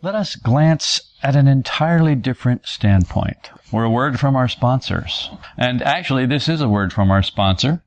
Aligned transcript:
Let 0.00 0.14
us 0.14 0.36
glance 0.36 1.00
at 1.22 1.36
an 1.36 1.48
entirely 1.48 2.14
different 2.14 2.66
standpoint, 2.66 3.50
or 3.72 3.84
a 3.84 3.90
word 3.90 4.20
from 4.20 4.36
our 4.36 4.48
sponsors. 4.48 5.30
And 5.56 5.82
actually, 5.82 6.26
this 6.26 6.48
is 6.48 6.60
a 6.60 6.68
word 6.68 6.92
from 6.92 7.10
our 7.10 7.22
sponsor. 7.22 7.82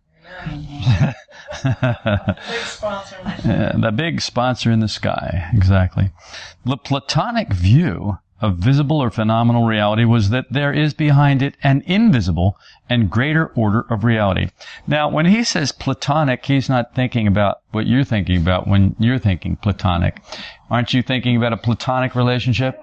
Big 0.50 1.16
sponsor. 2.66 3.18
Yeah, 3.46 3.73
the 3.79 3.93
big 3.96 4.21
sponsor 4.21 4.71
in 4.71 4.79
the 4.79 4.87
sky, 4.87 5.49
exactly. 5.53 6.09
The 6.65 6.78
Platonic 6.78 7.53
view 7.53 8.17
of 8.42 8.58
visible 8.58 9.01
or 9.01 9.10
phenomenal 9.10 9.65
reality 9.65 10.03
was 10.03 10.29
that 10.31 10.51
there 10.51 10.74
is 10.74 10.94
behind 10.94 11.42
it 11.42 11.55
an 11.63 11.83
invisible 11.85 12.57
and 12.89 13.10
greater 13.10 13.47
order 13.56 13.85
of 13.89 14.03
reality. 14.03 14.49
Now, 14.87 15.10
when 15.10 15.28
he 15.28 15.44
says 15.44 15.71
Platonic, 15.71 16.45
he's 16.45 16.67
not 16.67 16.95
thinking 16.95 17.27
about 17.27 17.62
what 17.71 17.88
you're 17.88 18.03
thinking 18.03 18.38
about 18.38 18.67
when 18.67 18.95
you're 18.99 19.20
thinking 19.20 19.55
Platonic. 19.55 20.21
Aren't 20.69 20.93
you 20.93 21.03
thinking 21.03 21.38
about 21.38 21.53
a 21.53 21.57
Platonic 21.57 22.16
relationship? 22.16 22.81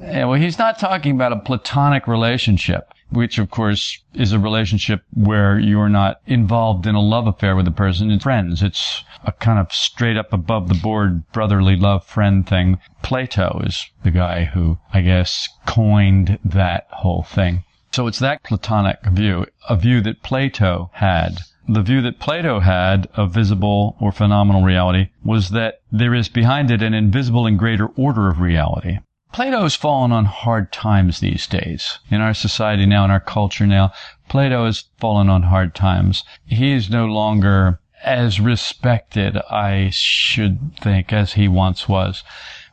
Yeah, 0.00 0.26
well, 0.26 0.40
he's 0.40 0.58
not 0.58 0.78
talking 0.78 1.14
about 1.14 1.32
a 1.32 1.38
platonic 1.38 2.06
relationship, 2.06 2.92
which 3.10 3.38
of 3.38 3.50
course 3.50 4.02
is 4.12 4.32
a 4.32 4.38
relationship 4.38 5.02
where 5.12 5.58
you 5.58 5.80
are 5.80 5.88
not 5.88 6.20
involved 6.26 6.86
in 6.86 6.94
a 6.94 7.00
love 7.00 7.26
affair 7.26 7.56
with 7.56 7.66
a 7.66 7.72
person. 7.72 8.10
It's 8.10 8.24
friends. 8.24 8.62
It's 8.62 9.02
a 9.24 9.32
kind 9.32 9.58
of 9.58 9.72
straight 9.72 10.16
up 10.16 10.32
above 10.32 10.68
the 10.68 10.74
board 10.74 11.30
brotherly 11.32 11.76
love 11.76 12.04
friend 12.04 12.46
thing. 12.46 12.78
Plato 13.02 13.60
is 13.64 13.86
the 14.02 14.10
guy 14.10 14.44
who, 14.44 14.78
I 14.92 15.00
guess, 15.00 15.48
coined 15.66 16.38
that 16.44 16.86
whole 16.90 17.22
thing. 17.22 17.64
So 17.92 18.06
it's 18.06 18.18
that 18.18 18.42
platonic 18.42 18.98
view, 19.06 19.46
a 19.68 19.76
view 19.76 20.00
that 20.02 20.22
Plato 20.22 20.90
had. 20.94 21.38
The 21.68 21.80
view 21.80 22.02
that 22.02 22.18
Plato 22.18 22.60
had 22.60 23.08
of 23.14 23.32
visible 23.32 23.96
or 24.00 24.12
phenomenal 24.12 24.62
reality 24.62 25.08
was 25.24 25.50
that 25.50 25.80
there 25.90 26.14
is 26.14 26.28
behind 26.28 26.70
it 26.70 26.82
an 26.82 26.92
invisible 26.92 27.46
and 27.46 27.58
greater 27.58 27.86
order 27.96 28.28
of 28.28 28.40
reality. 28.40 28.98
Plato's 29.34 29.74
fallen 29.74 30.12
on 30.12 30.26
hard 30.26 30.70
times 30.70 31.18
these 31.18 31.48
days. 31.48 31.98
In 32.08 32.20
our 32.20 32.34
society 32.34 32.86
now, 32.86 33.04
in 33.04 33.10
our 33.10 33.18
culture 33.18 33.66
now, 33.66 33.92
Plato 34.28 34.64
has 34.64 34.84
fallen 34.98 35.28
on 35.28 35.42
hard 35.42 35.74
times. 35.74 36.22
He 36.46 36.70
is 36.70 36.88
no 36.88 37.04
longer 37.06 37.80
as 38.04 38.38
respected, 38.38 39.36
I 39.50 39.90
should 39.90 40.76
think, 40.80 41.12
as 41.12 41.32
he 41.32 41.48
once 41.48 41.88
was, 41.88 42.22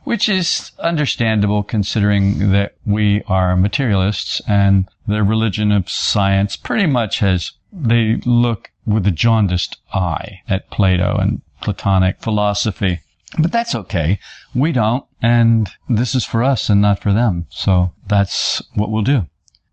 which 0.04 0.28
is 0.28 0.70
understandable 0.78 1.64
considering 1.64 2.52
that 2.52 2.76
we 2.86 3.24
are 3.26 3.56
materialists 3.56 4.40
and 4.46 4.88
the 5.04 5.24
religion 5.24 5.72
of 5.72 5.90
science 5.90 6.54
pretty 6.54 6.86
much 6.86 7.18
has, 7.18 7.50
they 7.72 8.20
look 8.24 8.70
with 8.86 9.04
a 9.08 9.10
jaundiced 9.10 9.78
eye 9.92 10.42
at 10.48 10.70
Plato 10.70 11.16
and 11.16 11.42
Platonic 11.60 12.20
philosophy. 12.20 13.00
But 13.36 13.50
that's 13.50 13.74
okay. 13.74 14.20
We 14.54 14.70
don't, 14.70 15.04
and 15.22 15.70
this 15.88 16.14
is 16.14 16.24
for 16.24 16.42
us 16.42 16.68
and 16.68 16.82
not 16.82 16.98
for 16.98 17.12
them. 17.12 17.46
So 17.48 17.92
that's 18.06 18.60
what 18.74 18.90
we'll 18.90 19.02
do. 19.02 19.26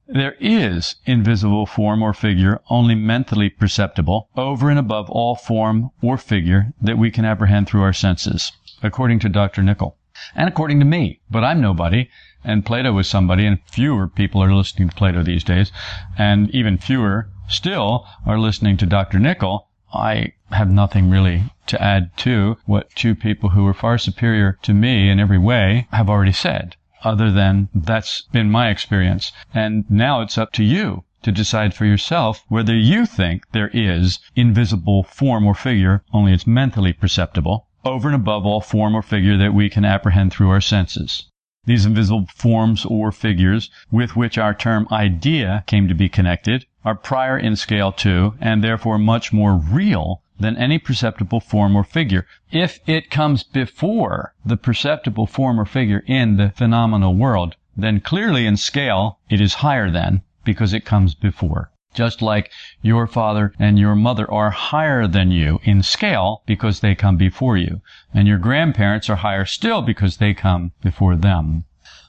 There 0.07 0.35
is 0.39 0.95
invisible 1.05 1.65
form 1.65 2.01
or 2.01 2.13
figure 2.13 2.61
only 2.69 2.95
mentally 2.95 3.49
perceptible 3.49 4.29
over 4.35 4.69
and 4.69 4.79
above 4.79 5.09
all 5.09 5.35
form 5.35 5.91
or 6.01 6.17
figure 6.17 6.73
that 6.81 6.97
we 6.97 7.11
can 7.11 7.25
apprehend 7.25 7.67
through 7.67 7.83
our 7.83 7.93
senses, 7.93 8.51
according 8.81 9.19
to 9.19 9.29
Dr. 9.29 9.61
Nicoll. 9.61 9.95
And 10.35 10.49
according 10.49 10.79
to 10.79 10.85
me. 10.85 11.21
But 11.29 11.43
I'm 11.43 11.61
nobody, 11.61 12.09
and 12.43 12.65
Plato 12.65 12.91
was 12.91 13.07
somebody, 13.07 13.45
and 13.45 13.59
fewer 13.65 14.07
people 14.07 14.41
are 14.43 14.53
listening 14.53 14.89
to 14.89 14.95
Plato 14.95 15.23
these 15.23 15.43
days, 15.43 15.71
and 16.17 16.49
even 16.51 16.77
fewer 16.77 17.29
still 17.47 18.07
are 18.25 18.39
listening 18.39 18.77
to 18.77 18.85
Dr. 18.85 19.19
Nicoll, 19.19 19.65
I 19.93 20.33
have 20.51 20.69
nothing 20.69 21.09
really 21.09 21.45
to 21.65 21.81
add 21.81 22.15
to 22.17 22.57
what 22.65 22.89
two 22.95 23.15
people 23.15 23.49
who 23.49 23.63
were 23.63 23.73
far 23.73 23.97
superior 23.97 24.59
to 24.61 24.73
me 24.73 25.09
in 25.09 25.19
every 25.19 25.39
way 25.39 25.87
have 25.91 26.09
already 26.09 26.31
said, 26.31 26.75
other 27.03 27.31
than 27.31 27.69
that's 27.73 28.21
been 28.31 28.51
my 28.51 28.69
experience. 28.69 29.31
And 29.53 29.89
now 29.89 30.21
it's 30.21 30.37
up 30.37 30.51
to 30.53 30.63
you 30.63 31.05
to 31.23 31.31
decide 31.31 31.73
for 31.73 31.85
yourself 31.85 32.43
whether 32.49 32.75
you 32.75 33.05
think 33.05 33.49
there 33.51 33.69
is 33.73 34.19
invisible 34.35 35.03
form 35.03 35.47
or 35.47 35.55
figure, 35.55 36.03
only 36.13 36.33
it's 36.33 36.45
mentally 36.45 36.93
perceptible, 36.93 37.67
over 37.83 38.09
and 38.09 38.15
above 38.15 38.45
all 38.45 38.61
form 38.61 38.93
or 38.95 39.01
figure 39.01 39.37
that 39.37 39.53
we 39.53 39.69
can 39.69 39.85
apprehend 39.85 40.31
through 40.31 40.49
our 40.49 40.61
senses. 40.61 41.28
These 41.69 41.85
invisible 41.85 42.25
forms 42.33 42.83
or 42.83 43.11
figures 43.11 43.69
with 43.91 44.15
which 44.15 44.39
our 44.39 44.55
term 44.55 44.87
idea 44.91 45.63
came 45.67 45.87
to 45.87 45.93
be 45.93 46.09
connected 46.09 46.65
are 46.83 46.95
prior 46.95 47.37
in 47.37 47.55
scale 47.55 47.91
to, 47.91 48.33
and 48.41 48.63
therefore 48.63 48.97
much 48.97 49.31
more 49.31 49.53
real 49.55 50.23
than 50.39 50.57
any 50.57 50.79
perceptible 50.79 51.39
form 51.39 51.75
or 51.75 51.83
figure. 51.83 52.25
If 52.49 52.79
it 52.87 53.11
comes 53.11 53.43
before 53.43 54.33
the 54.43 54.57
perceptible 54.57 55.27
form 55.27 55.59
or 55.59 55.65
figure 55.65 56.03
in 56.07 56.37
the 56.37 56.49
phenomenal 56.55 57.13
world, 57.13 57.55
then 57.77 57.99
clearly 57.99 58.47
in 58.47 58.57
scale 58.57 59.19
it 59.29 59.39
is 59.39 59.61
higher 59.61 59.91
than 59.91 60.23
because 60.43 60.73
it 60.73 60.85
comes 60.85 61.13
before. 61.13 61.69
Just 61.95 62.21
like 62.21 62.51
your 62.83 63.07
father 63.07 63.51
and 63.57 63.79
your 63.79 63.95
mother 63.95 64.29
are 64.31 64.51
higher 64.51 65.07
than 65.07 65.31
you 65.31 65.59
in 65.63 65.81
scale 65.81 66.43
because 66.45 66.81
they 66.81 66.93
come 66.93 67.17
before 67.17 67.57
you. 67.57 67.81
And 68.13 68.27
your 68.27 68.37
grandparents 68.37 69.09
are 69.09 69.15
higher 69.15 69.45
still 69.45 69.81
because 69.81 70.17
they 70.17 70.33
come 70.33 70.71
before 70.83 71.15
them. 71.15 71.65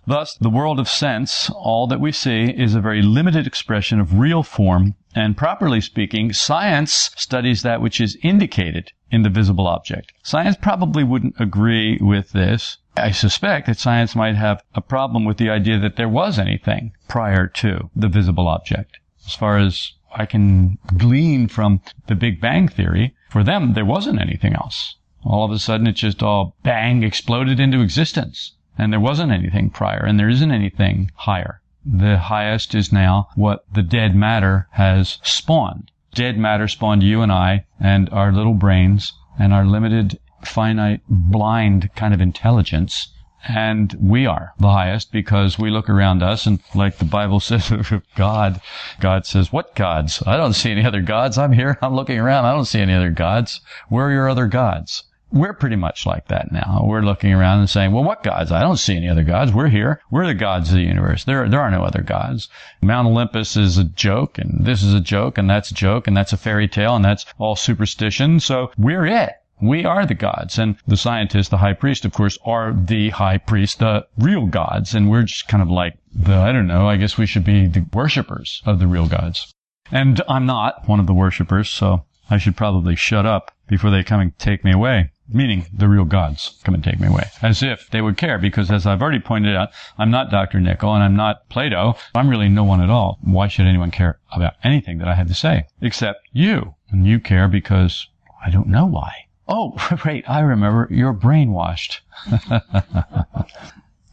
Thus, 0.06 0.34
the 0.34 0.50
world 0.50 0.80
of 0.80 0.88
sense, 0.88 1.50
all 1.50 1.86
that 1.86 2.00
we 2.00 2.12
see, 2.12 2.44
is 2.44 2.74
a 2.74 2.80
very 2.80 3.00
limited 3.00 3.46
expression 3.46 4.00
of 4.00 4.18
real 4.18 4.42
form, 4.42 4.96
and 5.14 5.36
properly 5.36 5.80
speaking, 5.80 6.32
science 6.32 7.10
studies 7.16 7.62
that 7.62 7.80
which 7.80 8.00
is 8.00 8.18
indicated 8.22 8.92
in 9.10 9.22
the 9.22 9.30
visible 9.30 9.66
object. 9.66 10.12
Science 10.22 10.56
probably 10.60 11.04
wouldn't 11.04 11.40
agree 11.40 11.96
with 12.00 12.32
this. 12.32 12.78
I 12.96 13.12
suspect 13.12 13.66
that 13.66 13.78
science 13.78 14.16
might 14.16 14.36
have 14.36 14.62
a 14.74 14.80
problem 14.80 15.24
with 15.24 15.36
the 15.36 15.50
idea 15.50 15.78
that 15.78 15.96
there 15.96 16.08
was 16.08 16.38
anything 16.38 16.92
prior 17.08 17.46
to 17.46 17.90
the 17.94 18.08
visible 18.08 18.48
object. 18.48 18.98
As 19.26 19.34
far 19.34 19.58
as 19.58 19.92
I 20.14 20.24
can 20.24 20.78
glean 20.96 21.48
from 21.48 21.80
the 22.06 22.14
Big 22.14 22.40
Bang 22.40 22.68
Theory, 22.68 23.14
for 23.28 23.44
them, 23.44 23.74
there 23.74 23.84
wasn't 23.84 24.20
anything 24.20 24.54
else. 24.54 24.96
All 25.24 25.44
of 25.44 25.50
a 25.50 25.58
sudden, 25.58 25.86
it 25.86 25.96
just 25.96 26.22
all 26.22 26.56
bang 26.62 27.02
exploded 27.02 27.60
into 27.60 27.82
existence 27.82 28.52
and 28.80 28.90
there 28.90 29.00
wasn't 29.00 29.30
anything 29.30 29.68
prior, 29.68 29.98
and 29.98 30.18
there 30.18 30.30
isn't 30.30 30.50
anything 30.50 31.10
higher. 31.14 31.60
The 31.84 32.16
highest 32.16 32.74
is 32.74 32.90
now 32.90 33.28
what 33.34 33.66
the 33.70 33.82
dead 33.82 34.14
matter 34.14 34.68
has 34.70 35.18
spawned. 35.22 35.90
Dead 36.14 36.38
matter 36.38 36.66
spawned 36.66 37.02
you 37.02 37.20
and 37.20 37.30
I, 37.30 37.66
and 37.78 38.08
our 38.08 38.32
little 38.32 38.54
brains, 38.54 39.12
and 39.38 39.52
our 39.52 39.66
limited, 39.66 40.18
finite, 40.42 41.02
blind 41.10 41.94
kind 41.94 42.14
of 42.14 42.22
intelligence. 42.22 43.08
And 43.48 43.94
we 44.00 44.26
are 44.26 44.52
the 44.58 44.70
highest 44.70 45.12
because 45.12 45.58
we 45.58 45.70
look 45.70 45.88
around 45.88 46.22
us 46.22 46.46
and 46.46 46.60
like 46.74 46.98
the 46.98 47.04
Bible 47.04 47.40
says 47.40 47.72
God, 48.16 48.60
God 49.00 49.26
says, 49.26 49.52
what 49.52 49.74
gods? 49.74 50.22
I 50.26 50.36
don't 50.36 50.52
see 50.52 50.70
any 50.70 50.84
other 50.84 51.02
gods. 51.02 51.38
I'm 51.38 51.52
here. 51.52 51.78
I'm 51.82 51.94
looking 51.94 52.18
around. 52.18 52.44
I 52.44 52.52
don't 52.52 52.64
see 52.66 52.80
any 52.80 52.94
other 52.94 53.10
gods. 53.10 53.60
Where 53.88 54.06
are 54.06 54.12
your 54.12 54.28
other 54.28 54.46
gods? 54.46 55.04
we're 55.32 55.52
pretty 55.52 55.76
much 55.76 56.06
like 56.06 56.26
that 56.28 56.50
now. 56.50 56.82
We're 56.84 57.02
looking 57.02 57.32
around 57.32 57.60
and 57.60 57.70
saying, 57.70 57.92
well, 57.92 58.02
what 58.02 58.22
gods? 58.22 58.50
I 58.50 58.60
don't 58.60 58.78
see 58.78 58.96
any 58.96 59.08
other 59.08 59.22
gods. 59.22 59.52
We're 59.52 59.68
here. 59.68 60.00
We're 60.10 60.26
the 60.26 60.34
gods 60.34 60.70
of 60.70 60.74
the 60.74 60.82
universe. 60.82 61.24
There, 61.24 61.48
there 61.48 61.60
are 61.60 61.70
no 61.70 61.84
other 61.84 62.02
gods. 62.02 62.48
Mount 62.82 63.06
Olympus 63.06 63.56
is 63.56 63.78
a 63.78 63.84
joke 63.84 64.38
and 64.38 64.64
this 64.64 64.82
is 64.82 64.92
a 64.92 65.00
joke 65.00 65.38
and 65.38 65.48
that's 65.48 65.70
a 65.70 65.74
joke 65.74 66.06
and 66.06 66.16
that's 66.16 66.32
a 66.32 66.36
fairy 66.36 66.66
tale 66.66 66.96
and 66.96 67.04
that's 67.04 67.26
all 67.38 67.54
superstition. 67.54 68.40
So 68.40 68.72
we're 68.76 69.06
it. 69.06 69.39
We 69.60 69.84
are 69.84 70.06
the 70.06 70.14
gods. 70.14 70.58
And 70.58 70.76
the 70.86 70.96
scientists, 70.96 71.48
the 71.48 71.58
high 71.58 71.74
priest, 71.74 72.04
of 72.04 72.12
course, 72.12 72.38
are 72.44 72.72
the 72.72 73.10
high 73.10 73.38
priest, 73.38 73.78
the 73.78 74.06
real 74.18 74.46
gods. 74.46 74.94
And 74.94 75.10
we're 75.10 75.22
just 75.22 75.48
kind 75.48 75.62
of 75.62 75.70
like 75.70 75.98
the, 76.12 76.34
I 76.34 76.52
don't 76.52 76.66
know, 76.66 76.88
I 76.88 76.96
guess 76.96 77.18
we 77.18 77.26
should 77.26 77.44
be 77.44 77.66
the 77.66 77.86
worshippers 77.92 78.62
of 78.66 78.78
the 78.78 78.86
real 78.86 79.06
gods. 79.06 79.52
And 79.92 80.22
I'm 80.28 80.46
not 80.46 80.88
one 80.88 81.00
of 81.00 81.06
the 81.06 81.14
worshippers, 81.14 81.68
so 81.68 82.04
I 82.30 82.38
should 82.38 82.56
probably 82.56 82.94
shut 82.96 83.26
up 83.26 83.52
before 83.66 83.90
they 83.90 84.04
come 84.04 84.20
and 84.20 84.38
take 84.38 84.64
me 84.64 84.72
away 84.72 85.10
meaning 85.32 85.66
the 85.72 85.88
real 85.88 86.04
gods 86.04 86.60
come 86.64 86.74
and 86.74 86.82
take 86.82 86.98
me 87.00 87.06
away. 87.06 87.24
As 87.42 87.62
if 87.62 87.88
they 87.90 88.00
would 88.00 88.16
care, 88.16 88.38
because 88.38 88.70
as 88.70 88.86
I've 88.86 89.02
already 89.02 89.20
pointed 89.20 89.56
out, 89.56 89.70
I'm 89.98 90.10
not 90.10 90.30
Dr. 90.30 90.58
Nicoll 90.58 90.94
and 90.94 91.02
I'm 91.02 91.16
not 91.16 91.48
Plato. 91.48 91.94
I'm 92.14 92.28
really 92.28 92.48
no 92.48 92.64
one 92.64 92.80
at 92.80 92.90
all. 92.90 93.18
Why 93.22 93.48
should 93.48 93.66
anyone 93.66 93.90
care 93.90 94.18
about 94.32 94.54
anything 94.64 94.98
that 94.98 95.08
I 95.08 95.14
have 95.14 95.28
to 95.28 95.34
say? 95.34 95.66
Except 95.80 96.20
you. 96.32 96.74
And 96.90 97.06
you 97.06 97.20
care 97.20 97.48
because 97.48 98.08
I 98.44 98.50
don't 98.50 98.68
know 98.68 98.86
why. 98.86 99.12
Oh, 99.50 99.74
wait, 100.04 100.24
I 100.30 100.40
remember. 100.40 100.86
You're 100.90 101.12
brainwashed. 101.12 102.00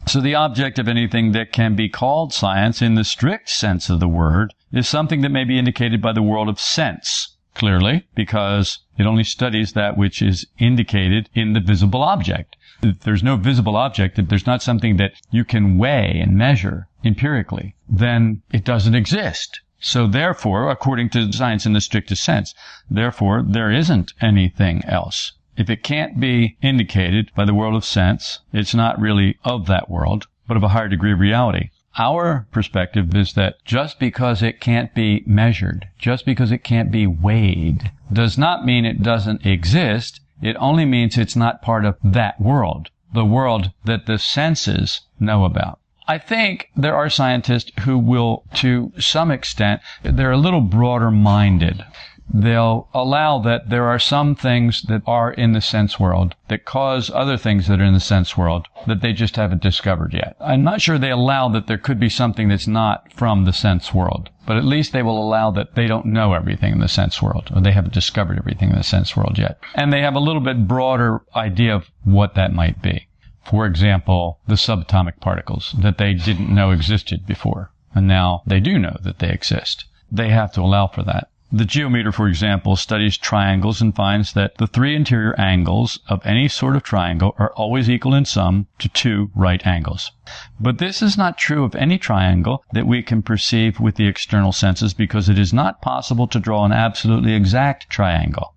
so 0.06 0.20
the 0.20 0.34
object 0.34 0.80
of 0.80 0.88
anything 0.88 1.30
that 1.32 1.52
can 1.52 1.76
be 1.76 1.88
called 1.88 2.34
science 2.34 2.82
in 2.82 2.96
the 2.96 3.04
strict 3.04 3.48
sense 3.48 3.88
of 3.88 4.00
the 4.00 4.08
word 4.08 4.52
is 4.72 4.88
something 4.88 5.20
that 5.20 5.28
may 5.30 5.44
be 5.44 5.58
indicated 5.58 6.02
by 6.02 6.12
the 6.12 6.22
world 6.22 6.48
of 6.48 6.58
sense 6.58 7.36
clearly, 7.54 8.06
because 8.14 8.80
it 8.98 9.06
only 9.06 9.24
studies 9.24 9.72
that 9.72 9.96
which 9.96 10.22
is 10.22 10.46
indicated 10.58 11.28
in 11.34 11.52
the 11.52 11.60
visible 11.60 12.02
object. 12.02 12.56
If 12.82 13.00
there's 13.00 13.22
no 13.22 13.36
visible 13.36 13.76
object, 13.76 14.18
if 14.18 14.28
there's 14.28 14.46
not 14.46 14.62
something 14.62 14.96
that 14.96 15.12
you 15.30 15.44
can 15.44 15.78
weigh 15.78 16.20
and 16.20 16.36
measure 16.36 16.88
empirically, 17.04 17.74
then 17.88 18.42
it 18.52 18.64
doesn't 18.64 18.94
exist. 18.94 19.60
So 19.80 20.08
therefore, 20.08 20.70
according 20.70 21.10
to 21.10 21.32
science 21.32 21.64
in 21.64 21.72
the 21.72 21.80
strictest 21.80 22.24
sense, 22.24 22.54
therefore 22.90 23.44
there 23.46 23.70
isn't 23.70 24.12
anything 24.20 24.84
else. 24.84 25.32
If 25.56 25.70
it 25.70 25.82
can't 25.82 26.18
be 26.18 26.56
indicated 26.62 27.30
by 27.34 27.44
the 27.44 27.54
world 27.54 27.74
of 27.74 27.84
sense, 27.84 28.40
it's 28.52 28.74
not 28.74 29.00
really 29.00 29.38
of 29.44 29.66
that 29.66 29.88
world, 29.88 30.26
but 30.46 30.56
of 30.56 30.62
a 30.62 30.68
higher 30.68 30.88
degree 30.88 31.12
of 31.12 31.20
reality. 31.20 31.70
Our 31.96 32.46
perspective 32.52 33.14
is 33.14 33.32
that 33.34 33.64
just 33.64 33.98
because 33.98 34.42
it 34.42 34.60
can't 34.60 34.94
be 34.94 35.24
measured, 35.26 35.88
just 35.98 36.24
because 36.24 36.52
it 36.52 36.62
can't 36.62 36.90
be 36.92 37.06
weighed, 37.06 37.90
does 38.12 38.38
not 38.38 38.64
mean 38.64 38.84
it 38.84 39.02
doesn't 39.02 39.46
exist. 39.46 40.20
It 40.40 40.56
only 40.60 40.84
means 40.84 41.16
it's 41.16 41.34
not 41.34 41.62
part 41.62 41.84
of 41.84 41.96
that 42.04 42.40
world, 42.40 42.90
the 43.12 43.24
world 43.24 43.72
that 43.84 44.06
the 44.06 44.18
senses 44.18 45.02
know 45.18 45.44
about. 45.44 45.80
I 46.08 46.18
think 46.18 46.70
there 46.74 46.96
are 46.96 47.10
scientists 47.10 47.70
who 47.82 47.98
will, 47.98 48.44
to 48.54 48.92
some 48.98 49.30
extent, 49.30 49.82
they're 50.02 50.32
a 50.32 50.38
little 50.38 50.62
broader 50.62 51.10
minded 51.10 51.84
they'll 52.32 52.88
allow 52.92 53.38
that 53.38 53.70
there 53.70 53.86
are 53.86 53.98
some 53.98 54.34
things 54.34 54.82
that 54.82 55.02
are 55.06 55.32
in 55.32 55.52
the 55.52 55.60
sense 55.60 55.98
world 55.98 56.34
that 56.48 56.64
cause 56.64 57.10
other 57.10 57.36
things 57.36 57.66
that 57.66 57.80
are 57.80 57.84
in 57.84 57.94
the 57.94 58.00
sense 58.00 58.36
world 58.36 58.66
that 58.86 59.00
they 59.00 59.12
just 59.12 59.36
haven't 59.36 59.62
discovered 59.62 60.12
yet. 60.12 60.36
I'm 60.40 60.62
not 60.62 60.80
sure 60.80 60.98
they 60.98 61.10
allow 61.10 61.48
that 61.48 61.66
there 61.66 61.78
could 61.78 61.98
be 61.98 62.08
something 62.08 62.48
that's 62.48 62.66
not 62.66 63.12
from 63.12 63.44
the 63.44 63.52
sense 63.52 63.94
world, 63.94 64.30
but 64.46 64.56
at 64.56 64.64
least 64.64 64.92
they 64.92 65.02
will 65.02 65.22
allow 65.22 65.50
that 65.52 65.74
they 65.74 65.86
don't 65.86 66.06
know 66.06 66.34
everything 66.34 66.72
in 66.72 66.80
the 66.80 66.88
sense 66.88 67.22
world 67.22 67.50
or 67.54 67.62
they 67.62 67.72
haven't 67.72 67.94
discovered 67.94 68.38
everything 68.38 68.70
in 68.70 68.76
the 68.76 68.82
sense 68.84 69.16
world 69.16 69.38
yet. 69.38 69.58
And 69.74 69.92
they 69.92 70.02
have 70.02 70.14
a 70.14 70.20
little 70.20 70.42
bit 70.42 70.68
broader 70.68 71.22
idea 71.34 71.74
of 71.74 71.90
what 72.04 72.34
that 72.34 72.52
might 72.52 72.82
be. 72.82 73.07
For 73.48 73.64
example, 73.64 74.40
the 74.46 74.56
subatomic 74.56 75.20
particles 75.20 75.74
that 75.78 75.96
they 75.96 76.12
didn't 76.12 76.54
know 76.54 76.70
existed 76.70 77.24
before. 77.26 77.70
And 77.94 78.06
now 78.06 78.42
they 78.46 78.60
do 78.60 78.78
know 78.78 78.98
that 79.00 79.20
they 79.20 79.30
exist. 79.30 79.86
They 80.12 80.28
have 80.28 80.52
to 80.52 80.60
allow 80.60 80.88
for 80.88 81.02
that. 81.04 81.30
The 81.50 81.64
geometer, 81.64 82.12
for 82.12 82.28
example, 82.28 82.76
studies 82.76 83.16
triangles 83.16 83.80
and 83.80 83.96
finds 83.96 84.34
that 84.34 84.58
the 84.58 84.66
three 84.66 84.94
interior 84.94 85.34
angles 85.40 85.98
of 86.08 86.20
any 86.26 86.46
sort 86.46 86.76
of 86.76 86.82
triangle 86.82 87.34
are 87.38 87.54
always 87.54 87.88
equal 87.88 88.12
in 88.12 88.26
sum 88.26 88.66
to 88.80 88.88
two 88.90 89.30
right 89.34 89.66
angles. 89.66 90.12
But 90.60 90.76
this 90.76 91.00
is 91.00 91.16
not 91.16 91.38
true 91.38 91.64
of 91.64 91.74
any 91.74 91.96
triangle 91.96 92.62
that 92.72 92.86
we 92.86 93.02
can 93.02 93.22
perceive 93.22 93.80
with 93.80 93.94
the 93.94 94.08
external 94.08 94.52
senses 94.52 94.92
because 94.92 95.30
it 95.30 95.38
is 95.38 95.54
not 95.54 95.80
possible 95.80 96.26
to 96.26 96.38
draw 96.38 96.66
an 96.66 96.72
absolutely 96.72 97.32
exact 97.32 97.88
triangle. 97.88 98.52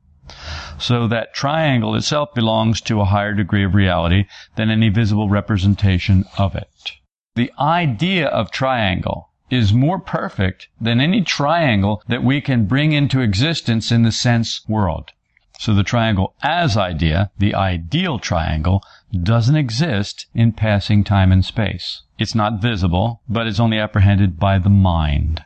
So 0.82 1.08
that 1.10 1.36
triangle 1.36 1.94
itself 1.94 2.34
belongs 2.34 2.82
to 2.82 3.02
a 3.02 3.06
higher 3.06 3.36
degree 3.36 3.64
of 3.64 3.76
reality 3.76 4.26
than 4.56 4.72
any 4.72 4.90
visible 4.90 5.30
representation 5.30 6.26
of 6.40 6.56
it. 6.56 6.94
The 7.36 7.52
idea 7.60 8.28
of 8.28 8.50
triangle 8.50 9.30
is 9.52 9.74
more 9.74 10.00
perfect 10.00 10.70
than 10.82 11.00
any 11.00 11.22
triangle 11.22 12.02
that 12.08 12.24
we 12.24 12.42
can 12.42 12.66
bring 12.66 12.94
into 12.94 13.22
existence 13.22 13.92
in 13.92 14.02
the 14.02 14.12
sense 14.12 14.68
world. 14.68 15.12
So 15.60 15.76
the 15.76 15.84
triangle 15.84 16.34
as 16.42 16.76
idea, 16.76 17.30
the 17.38 17.54
ideal 17.54 18.18
triangle, 18.18 18.84
doesn't 19.12 19.56
exist 19.56 20.26
in 20.34 20.54
passing 20.54 21.04
time 21.04 21.32
and 21.32 21.46
space. 21.46 22.02
It's 22.18 22.34
not 22.34 22.60
visible, 22.60 23.22
but 23.30 23.46
it's 23.46 23.60
only 23.60 23.78
apprehended 23.78 24.40
by 24.40 24.58
the 24.58 24.72
mind. 24.72 25.44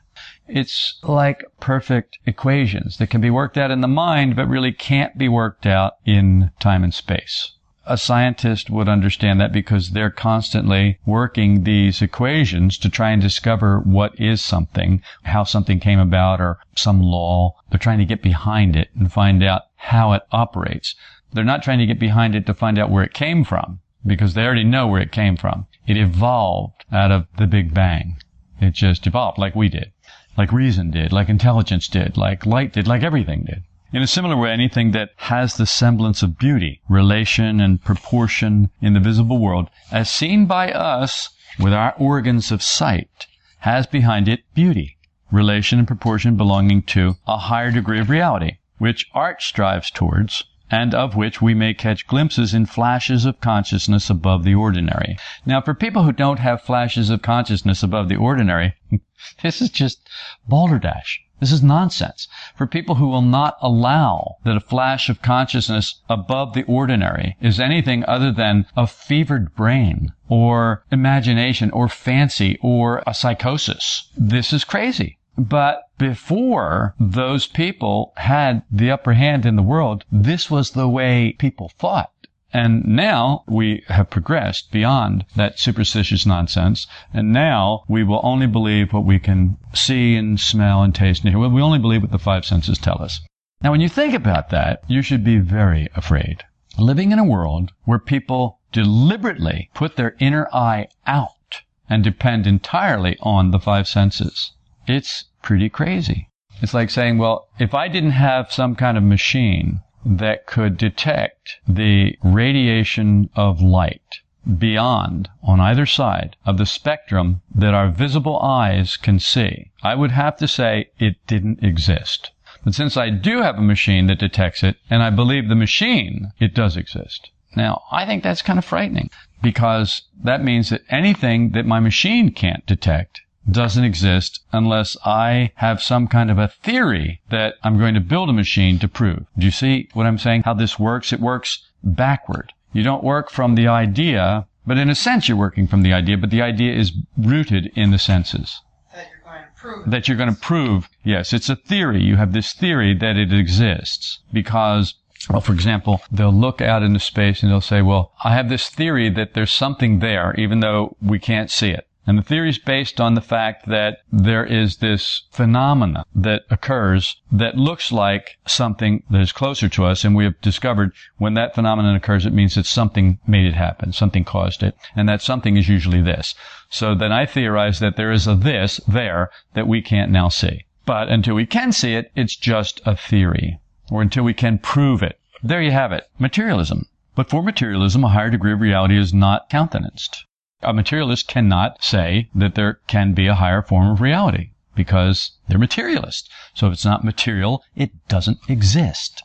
It's 0.48 1.00
like 1.04 1.44
perfect 1.60 2.20
equations 2.26 2.98
that 2.98 3.10
can 3.10 3.22
be 3.22 3.30
worked 3.30 3.58
out 3.58 3.72
in 3.72 3.82
the 3.82 3.88
mind, 3.88 4.36
but 4.36 4.48
really 4.48 4.72
can't 4.72 5.18
be 5.18 5.28
worked 5.28 5.66
out 5.66 5.94
in 6.06 6.52
time 6.60 6.84
and 6.84 6.94
space 6.94 7.52
a 7.88 7.98
scientist 7.98 8.70
would 8.70 8.90
understand 8.90 9.40
that 9.40 9.52
because 9.52 9.92
they're 9.92 10.10
constantly 10.10 10.98
working 11.06 11.64
these 11.64 12.02
equations 12.02 12.78
to 12.80 12.90
try 12.90 13.12
and 13.12 13.22
discover 13.22 13.80
what 13.80 14.20
is 14.20 14.44
something, 14.44 15.02
how 15.24 15.44
something 15.44 15.80
came 15.80 16.00
about 16.00 16.42
or 16.42 16.58
some 16.76 17.00
law. 17.02 17.56
They're 17.70 17.80
trying 17.80 18.00
to 18.00 18.06
get 18.06 18.24
behind 18.24 18.76
it 18.76 18.90
and 18.98 19.12
find 19.12 19.44
out 19.44 19.64
how 19.76 20.14
it 20.14 20.24
operates. 20.32 20.96
They're 21.32 21.44
not 21.44 21.64
trying 21.64 21.80
to 21.80 21.86
get 21.86 22.00
behind 22.00 22.34
it 22.36 22.46
to 22.48 22.54
find 22.54 22.80
out 22.80 22.90
where 22.90 23.04
it 23.04 23.14
came 23.14 23.44
from 23.44 23.82
because 24.06 24.34
they 24.34 24.46
already 24.46 24.64
know 24.64 24.88
where 24.88 25.02
it 25.02 25.12
came 25.12 25.38
from. 25.38 25.68
It 25.86 25.98
evolved 25.98 26.86
out 26.92 27.12
of 27.12 27.28
the 27.38 27.48
Big 27.48 27.74
Bang. 27.74 28.18
It 28.60 28.74
just 28.74 29.06
evolved 29.06 29.38
like 29.38 29.56
we 29.56 29.70
did, 29.70 29.92
like 30.38 30.52
reason 30.52 30.92
did, 30.92 31.14
like 31.14 31.30
intelligence 31.30 31.88
did, 31.88 32.18
like 32.18 32.46
light 32.46 32.74
did, 32.74 32.88
like 32.88 33.04
everything 33.04 33.44
did. 33.44 33.64
In 33.94 34.02
a 34.02 34.08
similar 34.08 34.36
way, 34.36 34.52
anything 34.52 34.92
that 34.92 35.12
has 35.18 35.56
the 35.56 35.66
semblance 35.66 36.22
of 36.22 36.38
beauty, 36.38 36.82
relation, 36.90 37.62
and 37.62 37.82
proportion 37.82 38.70
in 38.82 38.94
the 38.94 39.00
visible 39.00 39.38
world, 39.38 39.70
as 39.92 40.10
seen 40.10 40.46
by 40.46 40.72
us 40.72 41.30
with 41.58 41.74
our 41.74 41.94
organs 41.98 42.52
of 42.52 42.62
sight, 42.62 43.28
has 43.60 43.88
behind 43.88 44.28
it 44.28 44.44
beauty, 44.54 44.98
relation, 45.32 45.80
and 45.80 45.88
proportion 45.88 46.36
belonging 46.36 46.82
to 46.82 47.16
a 47.26 47.38
higher 47.38 47.72
degree 47.72 48.00
of 48.00 48.10
reality, 48.10 48.58
which 48.78 49.06
art 49.14 49.42
strives 49.42 49.90
towards, 49.90 50.44
and 50.76 50.94
of 50.94 51.16
which 51.16 51.42
we 51.42 51.54
may 51.54 51.74
catch 51.74 52.06
glimpses 52.06 52.54
in 52.54 52.66
flashes 52.66 53.24
of 53.24 53.40
consciousness 53.40 54.10
above 54.10 54.44
the 54.44 54.54
ordinary. 54.54 55.18
Now, 55.46 55.62
for 55.62 55.74
people 55.74 56.04
who 56.04 56.12
don't 56.12 56.40
have 56.40 56.62
flashes 56.62 57.10
of 57.10 57.22
consciousness 57.22 57.82
above 57.82 58.10
the 58.10 58.18
ordinary, 58.18 58.74
this 59.42 59.62
is 59.62 59.70
just 59.70 60.06
balderdash. 60.50 61.22
This 61.40 61.54
is 61.54 61.64
nonsense. 61.64 62.28
For 62.58 62.68
people 62.68 62.96
who 62.96 63.08
will 63.08 63.22
not 63.22 63.56
allow 63.62 64.36
that 64.44 64.58
a 64.58 64.60
flash 64.60 65.08
of 65.08 65.22
consciousness 65.22 66.02
above 66.10 66.54
the 66.54 66.64
ordinary 66.64 67.38
is 67.40 67.58
anything 67.58 68.04
other 68.06 68.34
than 68.34 68.66
a 68.76 68.86
fevered 68.86 69.56
brain 69.56 70.12
or 70.28 70.84
imagination 70.92 71.72
or 71.72 71.88
fancy 71.88 72.58
or 72.62 73.02
a 73.08 73.14
psychosis, 73.14 74.10
this 74.18 74.52
is 74.52 74.66
crazy. 74.66 75.20
But 75.38 75.85
before 75.98 76.94
those 77.00 77.48
people 77.48 78.14
had 78.18 78.64
the 78.70 78.92
upper 78.92 79.14
hand 79.14 79.46
in 79.46 79.56
the 79.56 79.64
world, 79.64 80.04
this 80.12 80.52
was 80.52 80.72
the 80.72 80.90
way 80.90 81.36
people 81.40 81.72
thought. 81.78 82.12
And 82.54 82.86
now 82.86 83.44
we 83.48 83.84
have 83.88 84.10
progressed 84.10 84.72
beyond 84.72 85.26
that 85.36 85.60
superstitious 85.60 86.26
nonsense. 86.26 86.88
And 87.14 87.34
now 87.34 87.84
we 87.90 88.04
will 88.04 88.22
only 88.24 88.48
believe 88.48 88.94
what 88.94 89.04
we 89.04 89.20
can 89.20 89.58
see 89.74 90.16
and 90.16 90.40
smell 90.40 90.82
and 90.82 90.96
taste 90.96 91.24
and 91.24 91.34
hear. 91.34 91.50
We 91.50 91.62
only 91.62 91.80
believe 91.80 92.02
what 92.02 92.12
the 92.12 92.18
five 92.18 92.46
senses 92.46 92.78
tell 92.78 93.02
us. 93.02 93.20
Now, 93.62 93.72
when 93.72 93.82
you 93.82 93.90
think 93.90 94.14
about 94.14 94.50
that, 94.52 94.84
you 94.88 95.02
should 95.02 95.24
be 95.24 95.38
very 95.38 95.90
afraid. 95.96 96.44
Living 96.78 97.12
in 97.12 97.20
a 97.20 97.26
world 97.26 97.72
where 97.84 98.00
people 98.00 98.60
deliberately 98.72 99.70
put 99.74 99.96
their 99.96 100.16
inner 100.20 100.48
eye 100.54 100.88
out 101.06 101.62
and 101.90 102.04
depend 102.04 102.48
entirely 102.48 103.18
on 103.22 103.52
the 103.52 103.60
five 103.60 103.88
senses. 103.88 104.52
It's 104.88 105.26
pretty 105.42 105.70
crazy. 105.70 106.30
It's 106.62 106.74
like 106.74 106.90
saying, 106.90 107.18
well, 107.18 107.48
if 107.60 107.74
I 107.74 107.88
didn't 107.88 108.12
have 108.12 108.52
some 108.52 108.76
kind 108.76 108.98
of 108.98 109.04
machine 109.04 109.82
that 110.06 110.46
could 110.46 110.78
detect 110.78 111.58
the 111.68 112.18
radiation 112.24 113.30
of 113.36 113.62
light 113.62 114.22
beyond, 114.58 115.30
on 115.42 115.60
either 115.60 115.86
side 115.86 116.36
of 116.46 116.58
the 116.58 116.66
spectrum 116.66 117.42
that 117.54 117.74
our 117.74 117.90
visible 117.90 118.40
eyes 118.40 118.96
can 118.96 119.20
see, 119.20 119.72
I 119.82 119.96
would 119.96 120.12
have 120.12 120.38
to 120.38 120.48
say 120.48 120.90
it 121.00 121.16
didn't 121.26 121.64
exist. 121.64 122.32
But 122.64 122.76
since 122.76 122.96
I 122.96 123.10
do 123.10 123.42
have 123.42 123.58
a 123.58 123.62
machine 123.62 124.08
that 124.08 124.20
detects 124.20 124.64
it, 124.64 124.78
and 124.90 125.04
I 125.04 125.10
believe 125.10 125.50
the 125.50 125.56
machine, 125.56 126.32
it 126.40 126.54
does 126.54 126.78
exist. 126.78 127.32
Now, 127.56 127.84
I 127.92 128.06
think 128.06 128.24
that's 128.24 128.42
kind 128.42 128.60
of 128.60 128.66
frightening 128.66 129.10
because 129.42 130.04
that 130.24 130.44
means 130.44 130.70
that 130.70 130.84
anything 130.90 131.52
that 131.52 131.66
my 131.66 131.80
machine 131.80 132.32
can't 132.32 132.66
detect 132.66 133.22
doesn't 133.50 133.84
exist 133.84 134.40
unless 134.52 134.98
I 135.06 135.52
have 135.56 135.82
some 135.82 136.08
kind 136.08 136.32
of 136.32 136.38
a 136.38 136.48
theory 136.48 137.22
that 137.30 137.56
I'm 137.64 137.78
going 137.78 137.94
to 137.94 138.00
build 138.00 138.30
a 138.30 138.34
machine 138.34 138.80
to 138.80 138.88
prove. 138.88 139.26
Do 139.38 139.46
you 139.46 139.52
see 139.52 139.90
what 139.94 140.06
I'm 140.06 140.18
saying? 140.18 140.44
How 140.44 140.54
this 140.54 140.80
works? 140.80 141.14
It 141.14 141.20
works 141.20 141.64
backward. 141.84 142.54
You 142.74 142.84
don't 142.84 143.04
work 143.04 143.30
from 143.30 143.56
the 143.56 143.68
idea, 143.68 144.48
but 144.66 144.78
in 144.78 144.90
a 144.90 144.96
sense 144.96 145.30
you're 145.30 145.38
working 145.38 145.68
from 145.68 145.84
the 145.84 145.94
idea, 145.94 146.18
but 146.18 146.32
the 146.32 146.42
idea 146.42 146.74
is 146.74 146.92
rooted 147.18 147.72
in 147.76 147.92
the 147.92 148.00
senses. 148.00 148.62
That 148.94 149.08
you're 149.10 149.22
going 149.24 149.44
to 149.44 149.62
prove. 149.62 149.92
That 149.92 150.08
you're 150.08 150.18
going 150.18 150.36
to 150.36 150.42
prove. 150.42 150.90
Yes, 151.04 151.32
it's 151.32 151.50
a 151.50 151.56
theory. 151.56 152.02
You 152.02 152.18
have 152.18 152.34
this 152.34 152.54
theory 152.54 152.94
that 152.96 153.16
it 153.16 153.32
exists 153.32 154.20
because 154.34 154.96
well, 155.30 155.42
for 155.42 155.54
example, 155.54 156.02
they'll 156.12 156.32
look 156.32 156.62
out 156.62 156.84
into 156.84 157.00
space 157.00 157.42
and 157.42 157.52
they'll 157.52 157.62
say, 157.62 157.82
well, 157.82 158.12
I 158.24 158.36
have 158.36 158.50
this 158.50 158.70
theory 158.70 159.10
that 159.10 159.34
there's 159.34 159.52
something 159.52 160.00
there, 160.00 160.36
even 160.38 160.60
though 160.60 160.96
we 161.02 161.18
can't 161.18 161.50
see 161.50 161.70
it. 161.70 161.88
And 162.08 162.20
the 162.20 162.24
theory 162.24 162.50
is 162.50 162.60
based 162.60 163.02
on 163.02 163.16
the 163.16 163.22
fact 163.22 163.68
that 163.68 163.98
there 164.12 164.46
is 164.46 164.78
this 164.78 165.24
phenomena 165.32 166.06
that 166.14 166.44
occurs 166.52 167.20
that 167.32 167.58
looks 167.58 167.92
like 167.92 168.38
something 168.46 169.02
that 169.10 169.22
is 169.22 169.32
closer 169.32 169.68
to 169.70 169.86
us. 169.86 170.06
And 170.06 170.16
we 170.16 170.26
have 170.26 170.40
discovered 170.40 170.92
when 171.18 171.34
that 171.34 171.56
phenomenon 171.56 171.96
occurs, 171.96 172.28
it 172.28 172.34
means 172.34 172.54
that 172.56 172.68
something 172.68 173.18
made 173.26 173.48
it 173.48 173.56
happen. 173.56 173.92
Something 173.92 174.24
caused 174.24 174.62
it. 174.62 174.76
And 174.96 175.10
that 175.10 175.24
something 175.24 175.58
is 175.58 175.68
usually 175.68 176.02
this. 176.02 176.36
So 176.70 176.94
then 176.94 177.12
I 177.12 177.26
theorize 177.26 177.80
that 177.80 177.96
there 177.96 178.12
is 178.12 178.28
a 178.28 178.36
this 178.36 178.80
there 178.88 179.32
that 179.56 179.68
we 179.68 179.82
can't 179.82 180.12
now 180.12 180.30
see. 180.30 180.66
But 180.86 181.10
until 181.10 181.34
we 181.34 181.48
can 181.48 181.72
see 181.72 181.96
it, 181.96 182.12
it's 182.16 182.36
just 182.36 182.82
a 182.86 182.96
theory. 182.96 183.60
Or 183.90 184.04
until 184.04 184.24
we 184.24 184.36
can 184.36 184.60
prove 184.60 185.02
it. 185.02 185.20
There 185.42 185.62
you 185.62 185.72
have 185.72 185.92
it. 185.92 186.08
Materialism. 186.20 186.86
But 187.16 187.32
for 187.32 187.42
materialism, 187.42 188.04
a 188.04 188.10
higher 188.10 188.30
degree 188.30 188.54
of 188.54 188.62
reality 188.62 188.96
is 188.96 189.12
not 189.12 189.50
countenanced. 189.50 190.26
A 190.66 190.74
materialist 190.74 191.28
cannot 191.28 191.84
say 191.84 192.30
that 192.34 192.56
there 192.56 192.80
can 192.88 193.14
be 193.14 193.28
a 193.28 193.36
higher 193.36 193.62
form 193.62 193.88
of 193.88 194.02
reality. 194.02 194.50
because 194.76 195.32
they're 195.48 195.58
materialist. 195.58 196.30
So 196.54 196.68
if 196.68 196.74
it's 196.74 196.86
not 196.86 197.04
material, 197.04 197.64
it 197.76 197.92
doesn't 198.08 198.40
exist. 198.50 199.24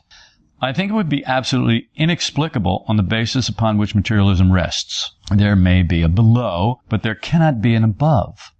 I 0.61 0.71
think 0.71 0.91
it 0.91 0.93
would 0.93 1.09
be 1.09 1.25
absolutely 1.25 1.89
inexplicable 1.95 2.85
on 2.87 2.95
the 2.95 3.03
basis 3.03 3.49
upon 3.49 3.77
which 3.77 3.95
materialism 3.95 4.51
rests. 4.51 5.11
There 5.29 5.55
may 5.55 5.81
be 5.83 6.03
a 6.03 6.07
below, 6.07 6.81
but 6.87 7.03
there 7.03 7.15
cannot 7.15 7.61
be 7.61 7.75
an 7.75 7.83
above. 7.83 8.51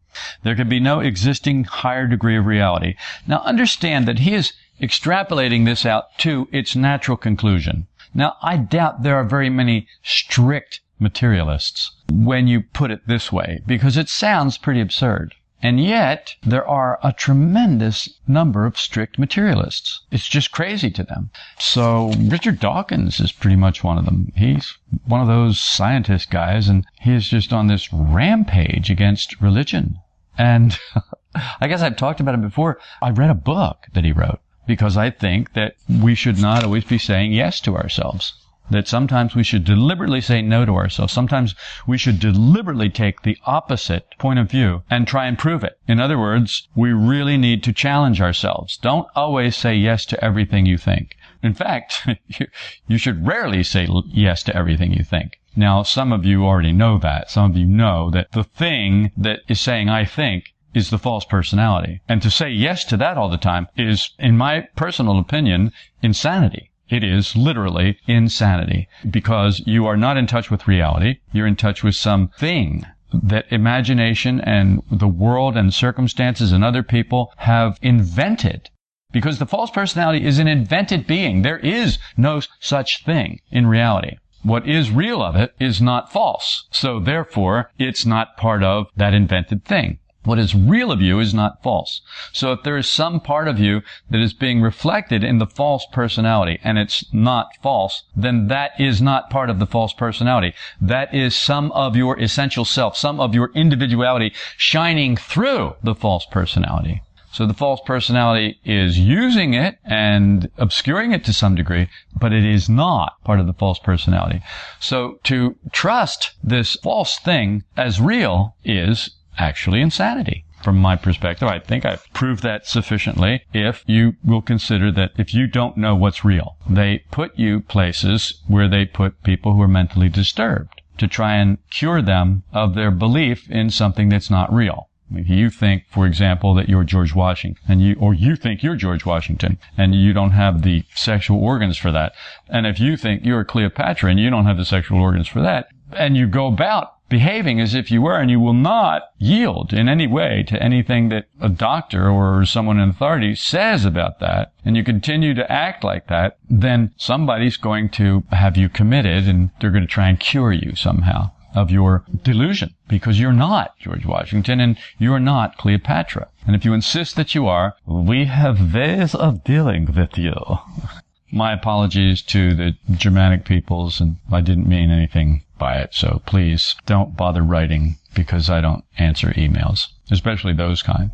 There 0.43 0.55
can 0.55 0.67
be 0.67 0.79
no 0.79 0.99
existing 0.99 1.63
higher 1.63 2.07
degree 2.07 2.35
of 2.35 2.45
reality. 2.45 2.95
Now 3.27 3.39
understand 3.43 4.07
that 4.07 4.19
he 4.19 4.33
is 4.33 4.53
extrapolating 4.81 5.63
this 5.65 5.85
out 5.85 6.17
to 6.17 6.49
its 6.51 6.75
natural 6.75 7.15
conclusion. 7.15 7.87
Now 8.13 8.35
I 8.41 8.57
doubt 8.57 9.03
there 9.03 9.15
are 9.15 9.23
very 9.23 9.49
many 9.49 9.87
strict 10.03 10.80
materialists 11.01 11.91
when 12.11 12.47
you 12.47 12.61
put 12.61 12.91
it 12.91 13.07
this 13.07 13.31
way, 13.31 13.61
because 13.65 13.97
it 13.97 14.07
sounds 14.07 14.57
pretty 14.57 14.79
absurd. 14.79 15.33
And 15.63 15.83
yet, 15.83 16.35
there 16.41 16.67
are 16.67 16.99
a 17.03 17.13
tremendous 17.13 18.09
number 18.27 18.65
of 18.65 18.79
strict 18.79 19.19
materialists. 19.19 20.01
It's 20.09 20.27
just 20.27 20.51
crazy 20.51 20.89
to 20.91 21.03
them. 21.03 21.29
So, 21.59 22.13
Richard 22.17 22.59
Dawkins 22.59 23.19
is 23.19 23.31
pretty 23.31 23.55
much 23.55 23.83
one 23.83 23.99
of 23.99 24.05
them. 24.05 24.31
He's 24.35 24.77
one 25.05 25.21
of 25.21 25.27
those 25.27 25.59
scientist 25.59 26.31
guys, 26.31 26.67
and 26.67 26.85
he 26.99 27.13
is 27.13 27.29
just 27.29 27.53
on 27.53 27.67
this 27.67 27.93
rampage 27.93 28.89
against 28.89 29.39
religion. 29.39 29.99
And 30.37 30.79
I 31.61 31.67
guess 31.67 31.81
I've 31.81 31.97
talked 31.97 32.19
about 32.19 32.35
it 32.35 32.41
before. 32.41 32.79
I 33.01 33.11
read 33.11 33.29
a 33.29 33.35
book 33.35 33.85
that 33.93 34.03
he 34.03 34.11
wrote 34.11 34.39
because 34.65 34.97
I 34.97 35.11
think 35.11 35.53
that 35.53 35.75
we 35.87 36.15
should 36.15 36.39
not 36.39 36.63
always 36.63 36.85
be 36.85 36.97
saying 36.97 37.33
yes 37.33 37.59
to 37.61 37.75
ourselves 37.75 38.33
that 38.71 38.87
sometimes 38.87 39.35
we 39.35 39.43
should 39.43 39.63
deliberately 39.63 40.21
say 40.21 40.41
no 40.41 40.65
to 40.65 40.75
ourselves. 40.75 41.13
Sometimes 41.13 41.53
we 41.85 41.97
should 41.97 42.19
deliberately 42.19 42.89
take 42.89 43.21
the 43.21 43.37
opposite 43.45 44.17
point 44.17 44.39
of 44.39 44.49
view 44.49 44.83
and 44.89 45.05
try 45.05 45.27
and 45.27 45.37
prove 45.37 45.63
it. 45.63 45.77
In 45.87 45.99
other 45.99 46.17
words, 46.17 46.67
we 46.73 46.91
really 46.93 47.37
need 47.37 47.63
to 47.63 47.73
challenge 47.73 48.21
ourselves. 48.21 48.77
Don't 48.77 49.07
always 49.15 49.55
say 49.55 49.75
yes 49.75 50.05
to 50.07 50.23
everything 50.23 50.65
you 50.65 50.77
think. 50.77 51.15
In 51.43 51.53
fact, 51.53 52.07
you 52.87 52.97
should 52.97 53.27
rarely 53.27 53.63
say 53.63 53.87
yes 54.07 54.41
to 54.43 54.55
everything 54.55 54.93
you 54.93 55.03
think. 55.03 55.39
Now, 55.55 55.83
some 55.83 56.13
of 56.13 56.23
you 56.23 56.45
already 56.45 56.71
know 56.71 56.97
that. 56.99 57.29
Some 57.29 57.51
of 57.51 57.57
you 57.57 57.65
know 57.65 58.09
that 58.11 58.31
the 58.31 58.45
thing 58.45 59.11
that 59.17 59.41
is 59.49 59.59
saying 59.59 59.89
I 59.89 60.05
think 60.05 60.53
is 60.73 60.89
the 60.89 60.97
false 60.97 61.25
personality. 61.25 61.99
And 62.07 62.21
to 62.21 62.31
say 62.31 62.49
yes 62.49 62.85
to 62.85 62.97
that 62.97 63.17
all 63.17 63.27
the 63.27 63.37
time 63.37 63.67
is, 63.75 64.11
in 64.17 64.37
my 64.37 64.67
personal 64.77 65.19
opinion, 65.19 65.73
insanity. 66.01 66.70
It 66.91 67.05
is 67.05 67.37
literally 67.37 67.97
insanity 68.05 68.89
because 69.09 69.63
you 69.65 69.85
are 69.87 69.95
not 69.95 70.17
in 70.17 70.27
touch 70.27 70.51
with 70.51 70.67
reality. 70.67 71.19
You're 71.31 71.47
in 71.47 71.55
touch 71.55 71.83
with 71.83 71.95
something 71.95 72.85
that 73.13 73.45
imagination 73.49 74.41
and 74.41 74.81
the 74.91 75.07
world 75.07 75.55
and 75.55 75.73
circumstances 75.73 76.51
and 76.51 76.65
other 76.65 76.83
people 76.83 77.33
have 77.37 77.79
invented. 77.81 78.69
Because 79.13 79.39
the 79.39 79.45
false 79.45 79.71
personality 79.71 80.25
is 80.25 80.37
an 80.37 80.49
invented 80.49 81.07
being. 81.07 81.43
There 81.43 81.59
is 81.59 81.97
no 82.17 82.41
such 82.59 83.05
thing 83.05 83.39
in 83.51 83.67
reality. 83.67 84.17
What 84.43 84.67
is 84.67 84.91
real 84.91 85.21
of 85.21 85.35
it 85.37 85.53
is 85.61 85.81
not 85.81 86.11
false. 86.11 86.67
So 86.71 86.99
therefore, 86.99 87.71
it's 87.79 88.05
not 88.05 88.35
part 88.35 88.63
of 88.63 88.87
that 88.97 89.13
invented 89.13 89.63
thing. 89.63 89.99
What 90.23 90.37
is 90.37 90.53
real 90.53 90.91
of 90.91 91.01
you 91.01 91.19
is 91.19 91.33
not 91.33 91.63
false. 91.63 92.01
So 92.31 92.51
if 92.51 92.61
there 92.61 92.77
is 92.77 92.87
some 92.87 93.19
part 93.19 93.47
of 93.47 93.59
you 93.59 93.81
that 94.11 94.21
is 94.21 94.33
being 94.33 94.61
reflected 94.61 95.23
in 95.23 95.39
the 95.39 95.47
false 95.47 95.85
personality 95.91 96.59
and 96.63 96.77
it's 96.77 97.03
not 97.11 97.57
false, 97.63 98.03
then 98.15 98.47
that 98.47 98.79
is 98.79 99.01
not 99.01 99.31
part 99.31 99.49
of 99.49 99.57
the 99.57 99.65
false 99.65 99.93
personality. 99.93 100.53
That 100.79 101.13
is 101.13 101.35
some 101.35 101.71
of 101.71 101.95
your 101.95 102.19
essential 102.19 102.65
self, 102.65 102.95
some 102.95 103.19
of 103.19 103.33
your 103.33 103.51
individuality 103.55 104.31
shining 104.57 105.17
through 105.17 105.75
the 105.81 105.95
false 105.95 106.25
personality. 106.25 107.01
So 107.31 107.47
the 107.47 107.53
false 107.53 107.79
personality 107.85 108.59
is 108.65 108.99
using 108.99 109.53
it 109.53 109.79
and 109.85 110.51
obscuring 110.57 111.13
it 111.13 111.23
to 111.25 111.33
some 111.33 111.55
degree, 111.55 111.87
but 112.19 112.33
it 112.33 112.43
is 112.43 112.69
not 112.69 113.23
part 113.23 113.39
of 113.39 113.47
the 113.47 113.53
false 113.53 113.79
personality. 113.79 114.43
So 114.81 115.19
to 115.23 115.55
trust 115.71 116.33
this 116.43 116.75
false 116.75 117.17
thing 117.17 117.63
as 117.77 118.01
real 118.01 118.55
is 118.65 119.11
actually 119.37 119.81
insanity. 119.81 120.45
From 120.63 120.77
my 120.77 120.95
perspective, 120.95 121.47
I 121.47 121.57
think 121.57 121.85
I've 121.85 122.05
proved 122.13 122.43
that 122.43 122.67
sufficiently 122.67 123.43
if 123.51 123.83
you 123.87 124.15
will 124.23 124.43
consider 124.43 124.91
that 124.91 125.11
if 125.17 125.33
you 125.33 125.47
don't 125.47 125.75
know 125.75 125.95
what's 125.95 126.23
real, 126.23 126.55
they 126.69 127.03
put 127.09 127.37
you 127.37 127.61
places 127.61 128.41
where 128.47 128.67
they 128.67 128.85
put 128.85 129.23
people 129.23 129.53
who 129.53 129.61
are 129.63 129.67
mentally 129.67 130.09
disturbed 130.09 130.81
to 130.99 131.07
try 131.07 131.35
and 131.35 131.57
cure 131.71 132.01
them 132.01 132.43
of 132.53 132.75
their 132.75 132.91
belief 132.91 133.49
in 133.49 133.71
something 133.71 134.09
that's 134.09 134.29
not 134.29 134.53
real. 134.53 134.87
If 135.13 135.27
you 135.27 135.49
think, 135.49 135.87
for 135.89 136.05
example, 136.05 136.53
that 136.53 136.69
you're 136.69 136.83
George 136.83 137.13
Washington, 137.13 137.61
and 137.67 137.81
you, 137.81 137.95
or 137.99 138.13
you 138.13 138.35
think 138.35 138.63
you're 138.63 138.77
George 138.77 139.05
Washington, 139.05 139.57
and 139.77 139.93
you 139.93 140.13
don't 140.13 140.31
have 140.31 140.61
the 140.61 140.83
sexual 140.95 141.43
organs 141.43 141.77
for 141.77 141.91
that, 141.91 142.13
and 142.47 142.65
if 142.65 142.79
you 142.79 142.95
think 142.95 143.25
you're 143.25 143.43
Cleopatra 143.43 144.11
and 144.11 144.19
you 144.19 144.29
don't 144.29 144.45
have 144.45 144.57
the 144.57 144.63
sexual 144.63 145.01
organs 145.01 145.27
for 145.27 145.41
that, 145.41 145.67
and 145.91 146.15
you 146.15 146.27
go 146.27 146.47
about 146.47 146.93
behaving 147.11 147.59
as 147.59 147.75
if 147.75 147.91
you 147.91 148.01
were, 148.01 148.17
and 148.17 148.31
you 148.31 148.39
will 148.39 148.53
not 148.53 149.03
yield 149.19 149.73
in 149.73 149.87
any 149.89 150.07
way 150.07 150.43
to 150.47 150.63
anything 150.63 151.09
that 151.09 151.25
a 151.41 151.49
doctor 151.49 152.09
or 152.09 152.45
someone 152.45 152.79
in 152.79 152.89
authority 152.89 153.35
says 153.35 153.85
about 153.85 154.19
that, 154.19 154.53
and 154.65 154.77
you 154.77 154.83
continue 154.83 155.33
to 155.33 155.51
act 155.51 155.83
like 155.83 156.07
that, 156.07 156.37
then 156.49 156.91
somebody's 156.95 157.57
going 157.57 157.89
to 157.89 158.23
have 158.31 158.55
you 158.55 158.69
committed 158.69 159.27
and 159.27 159.51
they're 159.59 159.71
going 159.71 159.83
to 159.83 159.87
try 159.87 160.07
and 160.07 160.19
cure 160.19 160.53
you 160.53 160.73
somehow 160.75 161.29
of 161.53 161.69
your 161.69 162.05
delusion 162.23 162.73
because 162.87 163.19
you're 163.19 163.33
not 163.33 163.77
George 163.77 164.05
Washington 164.05 164.61
and 164.61 164.77
you're 164.97 165.19
not 165.19 165.57
Cleopatra. 165.57 166.29
And 166.47 166.55
if 166.55 166.63
you 166.63 166.73
insist 166.73 167.17
that 167.17 167.35
you 167.35 167.45
are, 167.47 167.75
we 167.85 168.25
have 168.25 168.73
ways 168.73 169.13
of 169.13 169.43
dealing 169.43 169.93
with 169.93 170.17
you. 170.17 170.33
My 171.33 171.53
apologies 171.53 172.21
to 172.23 172.53
the 172.53 172.75
Germanic 172.91 173.45
peoples 173.45 174.01
and 174.01 174.17
I 174.31 174.41
didn't 174.41 174.67
mean 174.67 174.91
anything 174.91 175.43
by 175.57 175.77
it. 175.77 175.93
So 175.93 176.21
please 176.25 176.75
don't 176.85 177.15
bother 177.15 177.41
writing 177.41 177.97
because 178.13 178.49
I 178.49 178.59
don't 178.61 178.83
answer 178.97 179.31
emails, 179.37 179.87
especially 180.09 180.53
those 180.53 180.81
kind. 180.81 181.11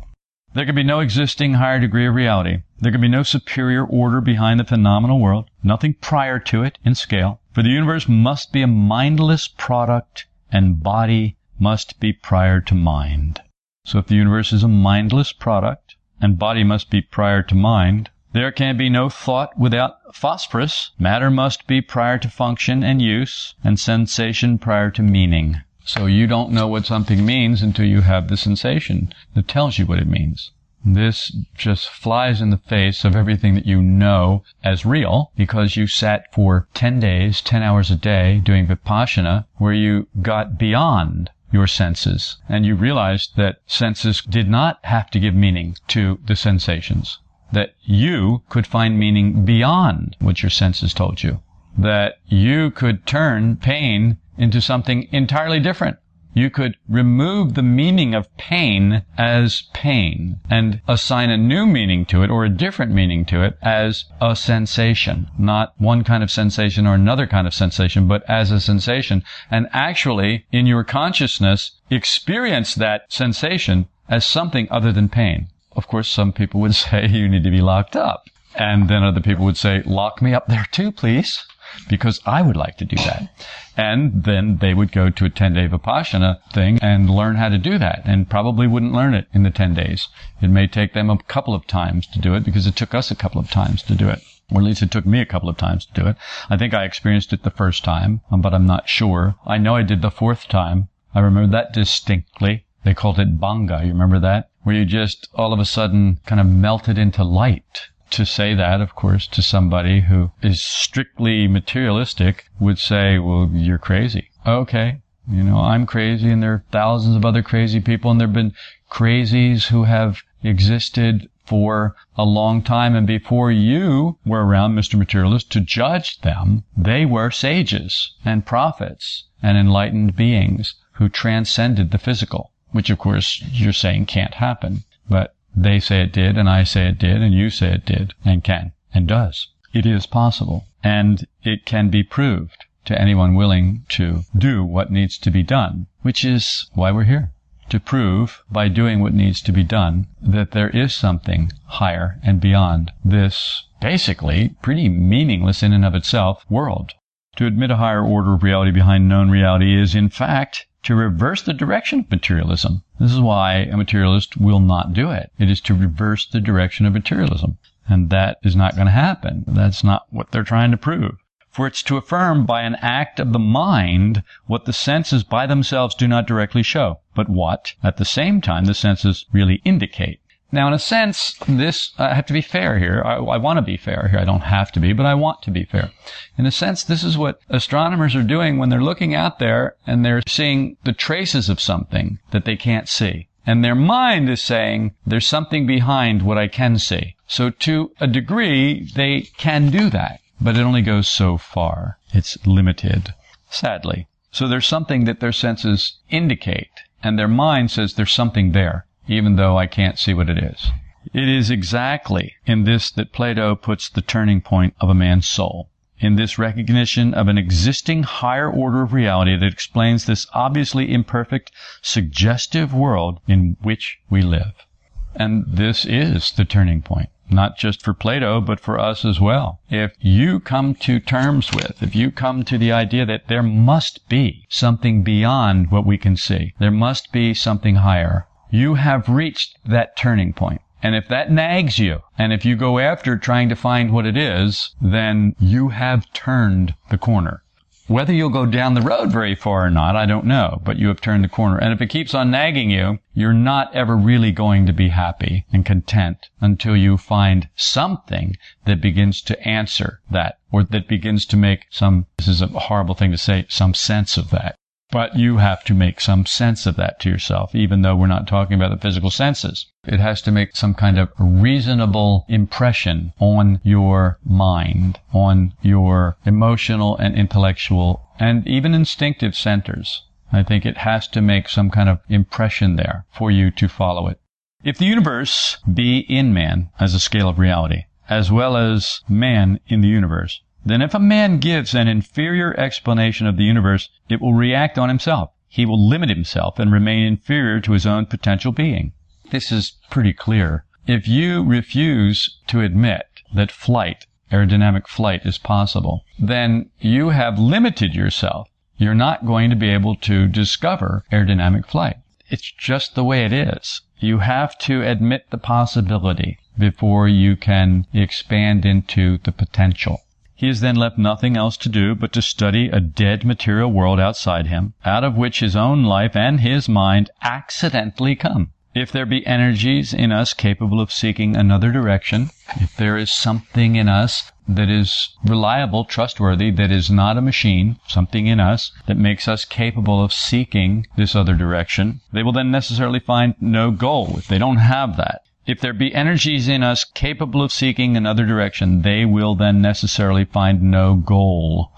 There 0.54 0.64
can 0.64 0.74
be 0.74 0.82
no 0.82 1.00
existing 1.00 1.54
higher 1.54 1.78
degree 1.78 2.06
of 2.06 2.14
reality. 2.14 2.62
There 2.80 2.90
can 2.90 3.00
be 3.00 3.08
no 3.08 3.22
superior 3.22 3.84
order 3.84 4.20
behind 4.20 4.58
the 4.58 4.64
phenomenal 4.64 5.20
world, 5.20 5.50
nothing 5.62 5.94
prior 5.94 6.38
to 6.40 6.62
it 6.62 6.78
in 6.84 6.94
scale. 6.94 7.40
For 7.52 7.62
the 7.62 7.70
universe 7.70 8.08
must 8.08 8.52
be 8.52 8.62
a 8.62 8.66
mindless 8.66 9.46
product 9.46 10.26
and 10.50 10.82
body 10.82 11.36
must 11.60 12.00
be 12.00 12.12
prior 12.12 12.60
to 12.62 12.74
mind. 12.74 13.40
So 13.84 13.98
if 13.98 14.06
the 14.06 14.16
universe 14.16 14.52
is 14.52 14.64
a 14.64 14.68
mindless 14.68 15.32
product 15.32 15.96
and 16.20 16.38
body 16.38 16.64
must 16.64 16.90
be 16.90 17.02
prior 17.02 17.42
to 17.42 17.54
mind, 17.54 18.10
there 18.38 18.52
can 18.52 18.76
be 18.76 18.88
no 18.88 19.08
thought 19.08 19.58
without 19.58 20.14
phosphorus. 20.14 20.92
Matter 20.96 21.28
must 21.28 21.66
be 21.66 21.80
prior 21.80 22.18
to 22.18 22.30
function 22.30 22.84
and 22.84 23.02
use, 23.02 23.56
and 23.64 23.80
sensation 23.80 24.58
prior 24.58 24.92
to 24.92 25.02
meaning. 25.02 25.60
So 25.84 26.06
you 26.06 26.28
don't 26.28 26.52
know 26.52 26.68
what 26.68 26.86
something 26.86 27.26
means 27.26 27.62
until 27.62 27.86
you 27.86 28.02
have 28.02 28.28
the 28.28 28.36
sensation 28.36 29.12
that 29.34 29.48
tells 29.48 29.76
you 29.76 29.86
what 29.86 29.98
it 29.98 30.06
means. 30.06 30.52
This 30.84 31.36
just 31.56 31.88
flies 31.88 32.40
in 32.40 32.50
the 32.50 32.58
face 32.58 33.04
of 33.04 33.16
everything 33.16 33.56
that 33.56 33.66
you 33.66 33.82
know 33.82 34.44
as 34.62 34.86
real 34.86 35.32
because 35.34 35.76
you 35.76 35.88
sat 35.88 36.32
for 36.32 36.68
10 36.74 37.00
days, 37.00 37.40
10 37.40 37.64
hours 37.64 37.90
a 37.90 37.96
day 37.96 38.38
doing 38.44 38.68
Vipassana 38.68 39.46
where 39.56 39.72
you 39.72 40.06
got 40.22 40.56
beyond 40.56 41.30
your 41.50 41.66
senses 41.66 42.36
and 42.48 42.64
you 42.64 42.76
realized 42.76 43.34
that 43.34 43.56
senses 43.66 44.22
did 44.22 44.48
not 44.48 44.78
have 44.84 45.10
to 45.10 45.18
give 45.18 45.34
meaning 45.34 45.74
to 45.88 46.20
the 46.24 46.36
sensations 46.36 47.18
that 47.52 47.74
you 47.82 48.42
could 48.48 48.66
find 48.66 48.98
meaning 48.98 49.44
beyond 49.44 50.16
what 50.20 50.42
your 50.42 50.50
senses 50.50 50.92
told 50.92 51.22
you. 51.22 51.40
That 51.76 52.18
you 52.26 52.70
could 52.70 53.06
turn 53.06 53.56
pain 53.56 54.18
into 54.36 54.60
something 54.60 55.08
entirely 55.12 55.60
different. 55.60 55.98
You 56.34 56.50
could 56.50 56.76
remove 56.88 57.54
the 57.54 57.62
meaning 57.62 58.14
of 58.14 58.36
pain 58.36 59.02
as 59.16 59.62
pain 59.72 60.38
and 60.48 60.80
assign 60.86 61.30
a 61.30 61.36
new 61.36 61.66
meaning 61.66 62.04
to 62.06 62.22
it 62.22 62.30
or 62.30 62.44
a 62.44 62.48
different 62.50 62.92
meaning 62.92 63.24
to 63.24 63.42
it 63.42 63.58
as 63.60 64.04
a 64.20 64.36
sensation. 64.36 65.28
Not 65.36 65.72
one 65.78 66.04
kind 66.04 66.22
of 66.22 66.30
sensation 66.30 66.86
or 66.86 66.94
another 66.94 67.26
kind 67.26 67.46
of 67.46 67.54
sensation, 67.54 68.06
but 68.06 68.22
as 68.28 68.50
a 68.52 68.60
sensation. 68.60 69.24
And 69.50 69.68
actually, 69.72 70.46
in 70.52 70.66
your 70.66 70.84
consciousness, 70.84 71.72
experience 71.90 72.74
that 72.76 73.12
sensation 73.12 73.88
as 74.08 74.24
something 74.24 74.68
other 74.70 74.92
than 74.92 75.08
pain. 75.08 75.48
Of 75.78 75.86
course, 75.86 76.08
some 76.08 76.32
people 76.32 76.60
would 76.60 76.74
say 76.84 77.06
you 77.06 77.28
need 77.28 77.44
to 77.44 77.52
be 77.52 77.60
locked 77.60 77.94
up. 77.94 78.28
And 78.56 78.88
then 78.88 79.04
other 79.04 79.20
people 79.20 79.44
would 79.44 79.56
say, 79.56 79.80
lock 79.86 80.20
me 80.20 80.34
up 80.34 80.48
there 80.48 80.66
too, 80.72 80.90
please, 80.90 81.44
because 81.88 82.20
I 82.26 82.42
would 82.42 82.56
like 82.56 82.76
to 82.78 82.84
do 82.84 82.96
that. 82.96 83.28
And 83.76 84.24
then 84.24 84.56
they 84.56 84.74
would 84.74 84.90
go 84.90 85.08
to 85.08 85.24
a 85.24 85.30
10 85.30 85.54
day 85.54 85.68
Vipassana 85.68 86.40
thing 86.52 86.80
and 86.82 87.08
learn 87.08 87.36
how 87.36 87.48
to 87.48 87.58
do 87.58 87.78
that 87.78 88.02
and 88.04 88.28
probably 88.28 88.66
wouldn't 88.66 88.92
learn 88.92 89.14
it 89.14 89.28
in 89.32 89.44
the 89.44 89.52
10 89.52 89.74
days. 89.74 90.08
It 90.42 90.48
may 90.48 90.66
take 90.66 90.94
them 90.94 91.10
a 91.10 91.18
couple 91.18 91.54
of 91.54 91.68
times 91.68 92.08
to 92.08 92.18
do 92.18 92.34
it 92.34 92.42
because 92.44 92.66
it 92.66 92.74
took 92.74 92.92
us 92.92 93.12
a 93.12 93.14
couple 93.22 93.40
of 93.40 93.48
times 93.48 93.84
to 93.84 93.94
do 93.94 94.08
it. 94.08 94.20
Or 94.50 94.60
at 94.60 94.64
least 94.64 94.82
it 94.82 94.90
took 94.90 95.06
me 95.06 95.20
a 95.20 95.26
couple 95.26 95.48
of 95.48 95.58
times 95.58 95.86
to 95.86 95.92
do 95.92 96.08
it. 96.08 96.16
I 96.50 96.56
think 96.56 96.74
I 96.74 96.84
experienced 96.84 97.32
it 97.32 97.44
the 97.44 97.50
first 97.50 97.84
time, 97.84 98.22
but 98.32 98.52
I'm 98.52 98.66
not 98.66 98.88
sure. 98.88 99.36
I 99.46 99.58
know 99.58 99.76
I 99.76 99.84
did 99.84 100.02
the 100.02 100.10
fourth 100.10 100.48
time. 100.48 100.88
I 101.14 101.20
remember 101.20 101.52
that 101.52 101.72
distinctly. 101.72 102.64
They 102.82 102.94
called 102.94 103.20
it 103.20 103.38
Bhanga. 103.38 103.82
You 103.82 103.92
remember 103.92 104.18
that? 104.20 104.48
Where 104.68 104.76
you 104.76 104.84
just 104.84 105.28
all 105.34 105.54
of 105.54 105.58
a 105.58 105.64
sudden 105.64 106.20
kind 106.26 106.38
of 106.38 106.46
melted 106.46 106.98
into 106.98 107.24
light. 107.24 107.88
To 108.10 108.26
say 108.26 108.52
that, 108.52 108.82
of 108.82 108.94
course, 108.94 109.26
to 109.28 109.40
somebody 109.40 110.02
who 110.02 110.30
is 110.42 110.60
strictly 110.60 111.48
materialistic 111.48 112.44
would 112.60 112.78
say, 112.78 113.18
well, 113.18 113.48
you're 113.50 113.78
crazy. 113.78 114.28
Okay. 114.46 115.00
You 115.26 115.42
know, 115.42 115.56
I'm 115.56 115.86
crazy 115.86 116.30
and 116.30 116.42
there 116.42 116.52
are 116.52 116.64
thousands 116.70 117.16
of 117.16 117.24
other 117.24 117.42
crazy 117.42 117.80
people 117.80 118.10
and 118.10 118.20
there 118.20 118.28
have 118.28 118.34
been 118.34 118.52
crazies 118.90 119.68
who 119.68 119.84
have 119.84 120.20
existed 120.42 121.30
for 121.46 121.96
a 122.18 122.26
long 122.26 122.60
time. 122.60 122.94
And 122.94 123.06
before 123.06 123.50
you 123.50 124.18
were 124.26 124.44
around, 124.44 124.74
Mr. 124.74 124.98
Materialist, 124.98 125.50
to 125.52 125.60
judge 125.60 126.20
them, 126.20 126.64
they 126.76 127.06
were 127.06 127.30
sages 127.30 128.12
and 128.22 128.44
prophets 128.44 129.24
and 129.42 129.56
enlightened 129.56 130.14
beings 130.14 130.74
who 130.96 131.08
transcended 131.08 131.90
the 131.90 131.96
physical, 131.96 132.52
which 132.70 132.90
of 132.90 132.98
course 132.98 133.42
you're 133.52 133.72
saying 133.72 134.06
can't 134.06 134.34
happen. 134.34 134.84
But 135.08 135.34
they 135.56 135.80
say 135.80 136.02
it 136.02 136.12
did, 136.12 136.36
and 136.36 136.48
I 136.48 136.64
say 136.64 136.88
it 136.88 136.98
did, 136.98 137.22
and 137.22 137.32
you 137.32 137.50
say 137.50 137.72
it 137.72 137.86
did, 137.86 138.14
and 138.24 138.44
can, 138.44 138.72
and 138.92 139.06
does. 139.06 139.48
It 139.72 139.86
is 139.86 140.06
possible, 140.06 140.66
and 140.84 141.26
it 141.42 141.64
can 141.64 141.88
be 141.88 142.02
proved 142.02 142.64
to 142.84 143.00
anyone 143.00 143.34
willing 143.34 143.84
to 143.90 144.24
do 144.36 144.64
what 144.64 144.90
needs 144.90 145.18
to 145.18 145.30
be 145.30 145.42
done, 145.42 145.86
which 146.02 146.24
is 146.24 146.70
why 146.74 146.90
we're 146.90 147.04
here 147.04 147.32
to 147.68 147.78
prove 147.78 148.42
by 148.50 148.68
doing 148.68 149.00
what 149.00 149.12
needs 149.12 149.42
to 149.42 149.52
be 149.52 149.62
done 149.62 150.06
that 150.22 150.52
there 150.52 150.70
is 150.70 150.94
something 150.94 151.52
higher 151.66 152.18
and 152.22 152.40
beyond 152.40 152.90
this 153.04 153.64
basically 153.80 154.54
pretty 154.62 154.88
meaningless 154.88 155.62
in 155.62 155.72
and 155.72 155.84
of 155.84 155.94
itself 155.94 156.44
world. 156.48 156.94
To 157.36 157.46
admit 157.46 157.70
a 157.70 157.76
higher 157.76 158.02
order 158.02 158.32
of 158.34 158.42
reality 158.42 158.70
behind 158.70 159.08
known 159.08 159.28
reality 159.30 159.78
is 159.78 159.94
in 159.94 160.08
fact 160.08 160.66
to 160.88 160.94
reverse 160.94 161.42
the 161.42 161.52
direction 161.52 162.00
of 162.00 162.10
materialism. 162.10 162.82
This 162.98 163.12
is 163.12 163.20
why 163.20 163.56
a 163.56 163.76
materialist 163.76 164.38
will 164.38 164.58
not 164.58 164.94
do 164.94 165.10
it. 165.10 165.30
It 165.38 165.50
is 165.50 165.60
to 165.60 165.74
reverse 165.74 166.24
the 166.24 166.40
direction 166.40 166.86
of 166.86 166.94
materialism. 166.94 167.58
And 167.86 168.08
that 168.08 168.38
is 168.42 168.56
not 168.56 168.74
going 168.74 168.86
to 168.86 168.92
happen. 168.92 169.44
That's 169.46 169.84
not 169.84 170.06
what 170.08 170.30
they're 170.30 170.42
trying 170.42 170.70
to 170.70 170.78
prove 170.78 171.18
for 171.50 171.66
it's 171.66 171.82
to 171.82 171.98
affirm 171.98 172.46
by 172.46 172.62
an 172.62 172.76
act 172.76 173.20
of 173.20 173.34
the 173.34 173.38
mind 173.38 174.22
what 174.46 174.64
the 174.64 174.72
senses 174.72 175.24
by 175.24 175.46
themselves 175.46 175.94
do 175.94 176.08
not 176.08 176.26
directly 176.26 176.62
show, 176.62 177.00
but 177.14 177.28
what, 177.28 177.74
at 177.82 177.98
the 177.98 178.04
same 178.06 178.40
time, 178.40 178.64
the 178.64 178.72
senses 178.72 179.26
really 179.30 179.60
indicate. 179.66 180.20
Now, 180.50 180.66
in 180.68 180.72
a 180.72 180.78
sense, 180.78 181.34
this, 181.46 181.92
I 181.98 182.14
have 182.14 182.26
to 182.26 182.32
be 182.32 182.40
fair 182.40 182.78
here. 182.78 183.02
I, 183.04 183.16
I 183.16 183.36
want 183.36 183.58
to 183.58 183.62
be 183.62 183.76
fair 183.76 184.08
here. 184.10 184.18
I 184.18 184.24
don't 184.24 184.42
have 184.42 184.72
to 184.72 184.80
be, 184.80 184.92
but 184.92 185.06
I 185.06 185.14
want 185.14 185.42
to 185.42 185.50
be 185.50 185.64
fair. 185.64 185.90
In 186.36 186.46
a 186.46 186.50
sense, 186.50 186.82
this 186.82 187.04
is 187.04 187.18
what 187.18 187.40
astronomers 187.48 188.14
are 188.14 188.22
doing 188.22 188.58
when 188.58 188.68
they're 188.68 188.82
looking 188.82 189.14
out 189.14 189.38
there 189.38 189.74
and 189.86 190.04
they're 190.04 190.22
seeing 190.26 190.76
the 190.84 190.92
traces 190.92 191.48
of 191.48 191.60
something 191.60 192.18
that 192.30 192.44
they 192.44 192.56
can't 192.56 192.88
see. 192.88 193.28
And 193.46 193.64
their 193.64 193.74
mind 193.74 194.28
is 194.30 194.42
saying, 194.42 194.94
there's 195.06 195.26
something 195.26 195.66
behind 195.66 196.22
what 196.22 196.38
I 196.38 196.48
can 196.48 196.78
see. 196.78 197.16
So 197.26 197.50
to 197.50 197.92
a 198.00 198.06
degree, 198.06 198.90
they 198.94 199.28
can 199.36 199.70
do 199.70 199.90
that 199.90 200.20
but 200.40 200.56
it 200.56 200.62
only 200.62 200.82
goes 200.82 201.08
so 201.08 201.36
far. 201.36 201.98
It's 202.12 202.38
limited, 202.46 203.14
sadly. 203.50 204.06
So 204.30 204.46
there's 204.46 204.66
something 204.66 205.04
that 205.04 205.20
their 205.20 205.32
senses 205.32 205.98
indicate, 206.10 206.70
and 207.02 207.18
their 207.18 207.28
mind 207.28 207.70
says 207.70 207.94
there's 207.94 208.12
something 208.12 208.52
there, 208.52 208.86
even 209.08 209.36
though 209.36 209.58
I 209.58 209.66
can't 209.66 209.98
see 209.98 210.14
what 210.14 210.28
it 210.28 210.38
is. 210.38 210.70
It 211.12 211.28
is 211.28 211.50
exactly 211.50 212.34
in 212.46 212.64
this 212.64 212.90
that 212.90 213.12
Plato 213.12 213.56
puts 213.56 213.88
the 213.88 214.02
turning 214.02 214.40
point 214.40 214.74
of 214.80 214.88
a 214.88 214.94
man's 214.94 215.26
soul. 215.26 215.70
In 215.98 216.14
this 216.14 216.38
recognition 216.38 217.14
of 217.14 217.26
an 217.26 217.38
existing 217.38 218.04
higher 218.04 218.48
order 218.48 218.82
of 218.82 218.92
reality 218.92 219.36
that 219.36 219.52
explains 219.52 220.04
this 220.04 220.26
obviously 220.34 220.92
imperfect, 220.92 221.50
suggestive 221.82 222.72
world 222.72 223.20
in 223.26 223.56
which 223.62 223.98
we 224.08 224.22
live. 224.22 224.66
And 225.14 225.44
this 225.48 225.84
is 225.84 226.30
the 226.30 226.44
turning 226.44 226.82
point 226.82 227.08
not 227.30 227.58
just 227.58 227.82
for 227.82 227.92
Plato, 227.92 228.40
but 228.40 228.60
for 228.60 228.78
us 228.78 229.04
as 229.04 229.20
well. 229.20 229.60
If 229.68 229.92
you 230.00 230.40
come 230.40 230.74
to 230.76 230.98
terms 230.98 231.52
with, 231.52 231.82
if 231.82 231.94
you 231.94 232.10
come 232.10 232.42
to 232.44 232.56
the 232.56 232.72
idea 232.72 233.04
that 233.04 233.28
there 233.28 233.42
must 233.42 234.08
be 234.08 234.46
something 234.48 235.02
beyond 235.02 235.70
what 235.70 235.84
we 235.84 235.98
can 235.98 236.16
see, 236.16 236.54
there 236.58 236.70
must 236.70 237.12
be 237.12 237.34
something 237.34 237.76
higher, 237.76 238.26
you 238.50 238.74
have 238.74 239.08
reached 239.08 239.58
that 239.66 239.96
turning 239.96 240.32
point. 240.32 240.60
And 240.82 240.94
if 240.94 241.08
that 241.08 241.32
nags 241.32 241.78
you, 241.78 242.02
and 242.16 242.32
if 242.32 242.44
you 242.44 242.54
go 242.54 242.78
after 242.78 243.16
trying 243.16 243.48
to 243.48 243.56
find 243.56 243.92
what 243.92 244.06
it 244.06 244.16
is, 244.16 244.74
then 244.80 245.34
you 245.40 245.70
have 245.70 246.12
turned 246.12 246.74
the 246.90 246.98
corner. 246.98 247.42
Whether 247.88 248.12
you'll 248.12 248.28
go 248.28 248.44
down 248.44 248.74
the 248.74 248.82
road 248.82 249.10
very 249.10 249.34
far 249.34 249.64
or 249.64 249.70
not, 249.70 249.96
I 249.96 250.04
don't 250.04 250.26
know, 250.26 250.60
but 250.62 250.78
you 250.78 250.88
have 250.88 251.00
turned 251.00 251.24
the 251.24 251.28
corner. 251.28 251.56
And 251.56 251.72
if 251.72 251.80
it 251.80 251.88
keeps 251.88 252.14
on 252.14 252.30
nagging 252.30 252.70
you, 252.70 252.98
you're 253.14 253.32
not 253.32 253.74
ever 253.74 253.96
really 253.96 254.30
going 254.30 254.66
to 254.66 254.74
be 254.74 254.90
happy 254.90 255.46
and 255.52 255.64
content 255.64 256.28
until 256.40 256.76
you 256.76 256.98
find 256.98 257.48
something 257.56 258.36
that 258.66 258.82
begins 258.82 259.22
to 259.22 259.40
answer 259.42 260.00
that 260.10 260.38
or 260.52 260.64
that 260.64 260.86
begins 260.86 261.24
to 261.26 261.36
make 261.38 261.64
some, 261.70 262.06
this 262.18 262.28
is 262.28 262.42
a 262.42 262.46
horrible 262.46 262.94
thing 262.94 263.10
to 263.10 263.18
say, 263.18 263.46
some 263.48 263.72
sense 263.72 264.18
of 264.18 264.28
that. 264.30 264.54
But 264.90 265.16
you 265.16 265.36
have 265.36 265.64
to 265.64 265.74
make 265.74 266.00
some 266.00 266.24
sense 266.24 266.64
of 266.64 266.76
that 266.76 266.98
to 267.00 267.10
yourself, 267.10 267.54
even 267.54 267.82
though 267.82 267.94
we're 267.94 268.06
not 268.06 268.26
talking 268.26 268.54
about 268.54 268.70
the 268.70 268.78
physical 268.78 269.10
senses. 269.10 269.66
It 269.86 270.00
has 270.00 270.22
to 270.22 270.32
make 270.32 270.56
some 270.56 270.72
kind 270.72 270.98
of 270.98 271.10
reasonable 271.18 272.24
impression 272.26 273.12
on 273.18 273.60
your 273.62 274.18
mind, 274.24 274.98
on 275.12 275.52
your 275.60 276.16
emotional 276.24 276.96
and 276.96 277.14
intellectual 277.14 278.08
and 278.18 278.48
even 278.48 278.72
instinctive 278.72 279.36
centers. 279.36 280.04
I 280.32 280.42
think 280.42 280.64
it 280.64 280.78
has 280.78 281.06
to 281.08 281.20
make 281.20 281.50
some 281.50 281.68
kind 281.68 281.90
of 281.90 282.00
impression 282.08 282.76
there 282.76 283.04
for 283.10 283.30
you 283.30 283.50
to 283.50 283.68
follow 283.68 284.08
it. 284.08 284.20
If 284.64 284.78
the 284.78 284.86
universe 284.86 285.58
be 285.70 285.98
in 285.98 286.32
man 286.32 286.70
as 286.80 286.94
a 286.94 287.00
scale 287.00 287.28
of 287.28 287.38
reality, 287.38 287.84
as 288.08 288.32
well 288.32 288.56
as 288.56 289.02
man 289.06 289.60
in 289.66 289.82
the 289.82 289.88
universe, 289.88 290.40
then 290.66 290.82
if 290.82 290.92
a 290.92 290.98
man 290.98 291.38
gives 291.38 291.74
an 291.74 291.86
inferior 291.86 292.58
explanation 292.58 293.26
of 293.26 293.36
the 293.36 293.44
universe, 293.44 293.88
it 294.08 294.20
will 294.20 294.34
react 294.34 294.76
on 294.76 294.88
himself. 294.88 295.30
He 295.48 295.64
will 295.64 295.88
limit 295.88 296.08
himself 296.10 296.58
and 296.58 296.72
remain 296.72 297.06
inferior 297.06 297.60
to 297.60 297.72
his 297.72 297.86
own 297.86 298.06
potential 298.06 298.52
being. 298.52 298.92
This 299.30 299.52
is 299.52 299.76
pretty 299.88 300.12
clear. 300.12 300.64
If 300.86 301.06
you 301.06 301.44
refuse 301.44 302.38
to 302.48 302.60
admit 302.60 303.06
that 303.34 303.52
flight, 303.52 304.06
aerodynamic 304.32 304.86
flight 304.88 305.24
is 305.24 305.38
possible, 305.38 306.04
then 306.18 306.70
you 306.80 307.10
have 307.10 307.38
limited 307.38 307.94
yourself. 307.94 308.48
You're 308.76 308.94
not 308.94 309.26
going 309.26 309.50
to 309.50 309.56
be 309.56 309.68
able 309.68 309.96
to 309.96 310.26
discover 310.26 311.04
aerodynamic 311.12 311.66
flight. 311.66 311.98
It's 312.30 312.50
just 312.50 312.94
the 312.94 313.04
way 313.04 313.24
it 313.24 313.32
is. 313.32 313.82
You 313.98 314.18
have 314.18 314.58
to 314.58 314.82
admit 314.82 315.30
the 315.30 315.38
possibility 315.38 316.38
before 316.58 317.08
you 317.08 317.36
can 317.36 317.86
expand 317.92 318.66
into 318.66 319.18
the 319.18 319.32
potential. 319.32 320.02
He 320.40 320.48
is 320.48 320.60
then 320.60 320.76
left 320.76 320.98
nothing 320.98 321.36
else 321.36 321.56
to 321.56 321.68
do 321.68 321.96
but 321.96 322.12
to 322.12 322.22
study 322.22 322.68
a 322.68 322.78
dead 322.78 323.24
material 323.24 323.72
world 323.72 323.98
outside 323.98 324.46
him, 324.46 324.74
out 324.84 325.02
of 325.02 325.16
which 325.16 325.40
his 325.40 325.56
own 325.56 325.82
life 325.82 326.14
and 326.14 326.38
his 326.38 326.68
mind 326.68 327.10
accidentally 327.22 328.14
come. 328.14 328.50
If 328.72 328.92
there 328.92 329.04
be 329.04 329.26
energies 329.26 329.92
in 329.92 330.12
us 330.12 330.34
capable 330.34 330.80
of 330.80 330.92
seeking 330.92 331.36
another 331.36 331.72
direction, 331.72 332.30
if 332.60 332.76
there 332.76 332.96
is 332.96 333.10
something 333.10 333.74
in 333.74 333.88
us 333.88 334.30
that 334.46 334.70
is 334.70 335.08
reliable, 335.24 335.84
trustworthy, 335.84 336.52
that 336.52 336.70
is 336.70 336.88
not 336.88 337.16
a 337.16 337.20
machine, 337.20 337.80
something 337.88 338.28
in 338.28 338.38
us 338.38 338.70
that 338.86 338.96
makes 338.96 339.26
us 339.26 339.44
capable 339.44 340.00
of 340.00 340.12
seeking 340.12 340.86
this 340.96 341.16
other 341.16 341.34
direction, 341.34 342.00
they 342.12 342.22
will 342.22 342.30
then 342.30 342.52
necessarily 342.52 343.00
find 343.00 343.34
no 343.40 343.72
goal 343.72 344.16
if 344.16 344.28
they 344.28 344.38
don't 344.38 344.58
have 344.58 344.96
that. 344.98 345.22
If 345.48 345.62
there 345.62 345.72
be 345.72 345.94
energies 345.94 346.46
in 346.46 346.62
us 346.62 346.84
capable 346.84 347.42
of 347.42 347.52
seeking 347.52 347.96
another 347.96 348.26
direction, 348.26 348.82
they 348.82 349.06
will 349.06 349.34
then 349.34 349.62
necessarily 349.62 350.26
find 350.26 350.60
no 350.60 350.94
goal. 350.94 351.72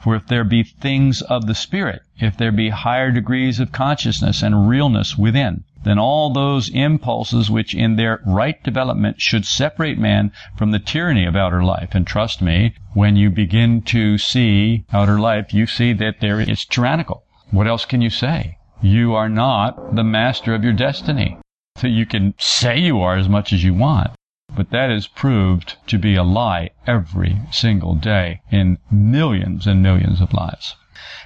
For 0.00 0.16
if 0.16 0.26
there 0.26 0.42
be 0.42 0.64
things 0.64 1.22
of 1.22 1.46
the 1.46 1.54
Spirit, 1.54 2.02
if 2.18 2.36
there 2.36 2.50
be 2.50 2.70
higher 2.70 3.12
degrees 3.12 3.60
of 3.60 3.70
consciousness 3.70 4.42
and 4.42 4.68
realness 4.68 5.16
within, 5.16 5.62
then 5.84 5.96
all 5.96 6.32
those 6.32 6.68
impulses 6.70 7.48
which 7.48 7.72
in 7.72 7.94
their 7.94 8.20
right 8.26 8.60
development 8.64 9.20
should 9.20 9.46
separate 9.46 9.96
man 9.96 10.32
from 10.56 10.72
the 10.72 10.80
tyranny 10.80 11.24
of 11.24 11.36
outer 11.36 11.62
life. 11.62 11.94
And 11.94 12.04
trust 12.04 12.42
me, 12.42 12.74
when 12.94 13.14
you 13.14 13.30
begin 13.30 13.82
to 13.82 14.18
see 14.18 14.86
outer 14.92 15.20
life, 15.20 15.54
you 15.54 15.68
see 15.68 15.92
that 15.92 16.18
there 16.18 16.40
is 16.40 16.64
tyrannical. 16.64 17.22
What 17.52 17.68
else 17.68 17.84
can 17.84 18.02
you 18.02 18.10
say? 18.10 18.58
You 18.82 19.14
are 19.14 19.28
not 19.28 19.94
the 19.94 20.02
master 20.02 20.52
of 20.52 20.64
your 20.64 20.72
destiny. 20.72 21.38
So 21.76 21.88
you 21.88 22.06
can 22.06 22.34
say 22.38 22.78
you 22.78 23.00
are 23.00 23.16
as 23.16 23.28
much 23.28 23.52
as 23.52 23.64
you 23.64 23.74
want, 23.74 24.12
but 24.54 24.70
that 24.70 24.90
is 24.90 25.08
proved 25.08 25.76
to 25.88 25.98
be 25.98 26.14
a 26.14 26.22
lie 26.22 26.70
every 26.86 27.40
single 27.50 27.96
day 27.96 28.40
in 28.50 28.78
millions 28.90 29.66
and 29.66 29.82
millions 29.82 30.20
of 30.20 30.32
lives. 30.32 30.76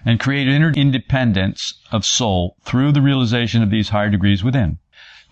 And 0.06 0.18
create 0.18 0.48
inner 0.48 0.72
independence 0.72 1.74
of 1.92 2.06
soul 2.06 2.56
through 2.62 2.92
the 2.92 3.02
realization 3.02 3.62
of 3.62 3.70
these 3.70 3.90
higher 3.90 4.08
degrees 4.08 4.42
within. 4.42 4.78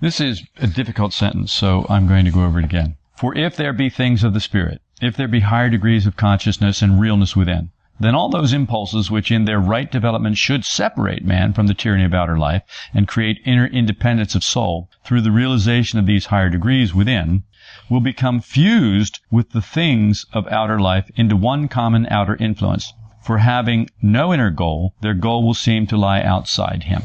This 0.00 0.20
is 0.20 0.42
a 0.58 0.66
difficult 0.66 1.14
sentence, 1.14 1.50
so 1.50 1.86
I'm 1.88 2.06
going 2.06 2.26
to 2.26 2.30
go 2.30 2.44
over 2.44 2.58
it 2.58 2.66
again. 2.66 2.96
For 3.16 3.34
if 3.34 3.56
there 3.56 3.72
be 3.72 3.88
things 3.88 4.22
of 4.22 4.34
the 4.34 4.40
Spirit, 4.40 4.82
if 5.00 5.16
there 5.16 5.28
be 5.28 5.40
higher 5.40 5.70
degrees 5.70 6.06
of 6.06 6.16
consciousness 6.16 6.82
and 6.82 7.00
realness 7.00 7.34
within, 7.34 7.70
then 7.98 8.14
all 8.14 8.28
those 8.28 8.52
impulses 8.52 9.10
which 9.10 9.30
in 9.32 9.46
their 9.46 9.58
right 9.58 9.90
development 9.90 10.36
should 10.36 10.66
separate 10.66 11.24
man 11.24 11.54
from 11.54 11.66
the 11.66 11.72
tyranny 11.72 12.04
of 12.04 12.12
outer 12.12 12.36
life 12.36 12.62
and 12.92 13.08
create 13.08 13.40
inner 13.46 13.66
independence 13.66 14.34
of 14.34 14.44
soul 14.44 14.90
through 15.02 15.22
the 15.22 15.30
realization 15.30 15.98
of 15.98 16.04
these 16.04 16.26
higher 16.26 16.50
degrees 16.50 16.94
within 16.94 17.42
will 17.88 18.00
become 18.00 18.40
fused 18.40 19.20
with 19.30 19.50
the 19.52 19.62
things 19.62 20.26
of 20.34 20.46
outer 20.48 20.78
life 20.78 21.10
into 21.16 21.36
one 21.36 21.68
common 21.68 22.06
outer 22.10 22.36
influence. 22.36 22.92
For 23.22 23.38
having 23.38 23.88
no 24.02 24.34
inner 24.34 24.50
goal, 24.50 24.94
their 25.00 25.14
goal 25.14 25.42
will 25.42 25.54
seem 25.54 25.86
to 25.86 25.96
lie 25.96 26.22
outside 26.22 26.82
him. 26.82 27.02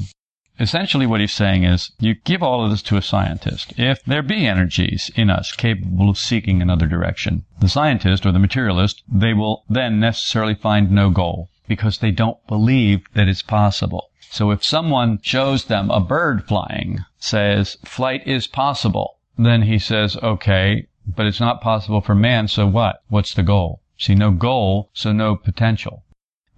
Essentially, 0.61 1.07
what 1.07 1.21
he's 1.21 1.33
saying 1.33 1.63
is, 1.63 1.91
you 1.97 2.13
give 2.13 2.43
all 2.43 2.63
of 2.63 2.69
this 2.69 2.83
to 2.83 2.95
a 2.95 3.01
scientist. 3.01 3.73
If 3.77 4.03
there 4.03 4.21
be 4.21 4.45
energies 4.45 5.09
in 5.15 5.31
us 5.31 5.53
capable 5.53 6.07
of 6.07 6.19
seeking 6.19 6.61
another 6.61 6.85
direction, 6.85 7.45
the 7.59 7.67
scientist 7.67 8.27
or 8.27 8.31
the 8.31 8.37
materialist, 8.37 9.01
they 9.11 9.33
will 9.33 9.63
then 9.67 9.99
necessarily 9.99 10.53
find 10.53 10.91
no 10.91 11.09
goal 11.09 11.49
because 11.67 11.97
they 11.97 12.11
don't 12.11 12.45
believe 12.45 13.07
that 13.15 13.27
it's 13.27 13.41
possible. 13.41 14.11
So 14.29 14.51
if 14.51 14.63
someone 14.63 15.17
shows 15.23 15.65
them 15.65 15.89
a 15.89 15.99
bird 15.99 16.47
flying, 16.47 17.05
says 17.17 17.77
flight 17.83 18.21
is 18.27 18.45
possible, 18.45 19.17
then 19.39 19.63
he 19.63 19.79
says, 19.79 20.15
okay, 20.17 20.85
but 21.07 21.25
it's 21.25 21.39
not 21.39 21.61
possible 21.61 22.01
for 22.01 22.13
man, 22.13 22.47
so 22.47 22.67
what? 22.67 23.01
What's 23.07 23.33
the 23.33 23.41
goal? 23.41 23.81
See, 23.97 24.13
no 24.13 24.29
goal, 24.29 24.91
so 24.93 25.11
no 25.11 25.35
potential. 25.35 26.03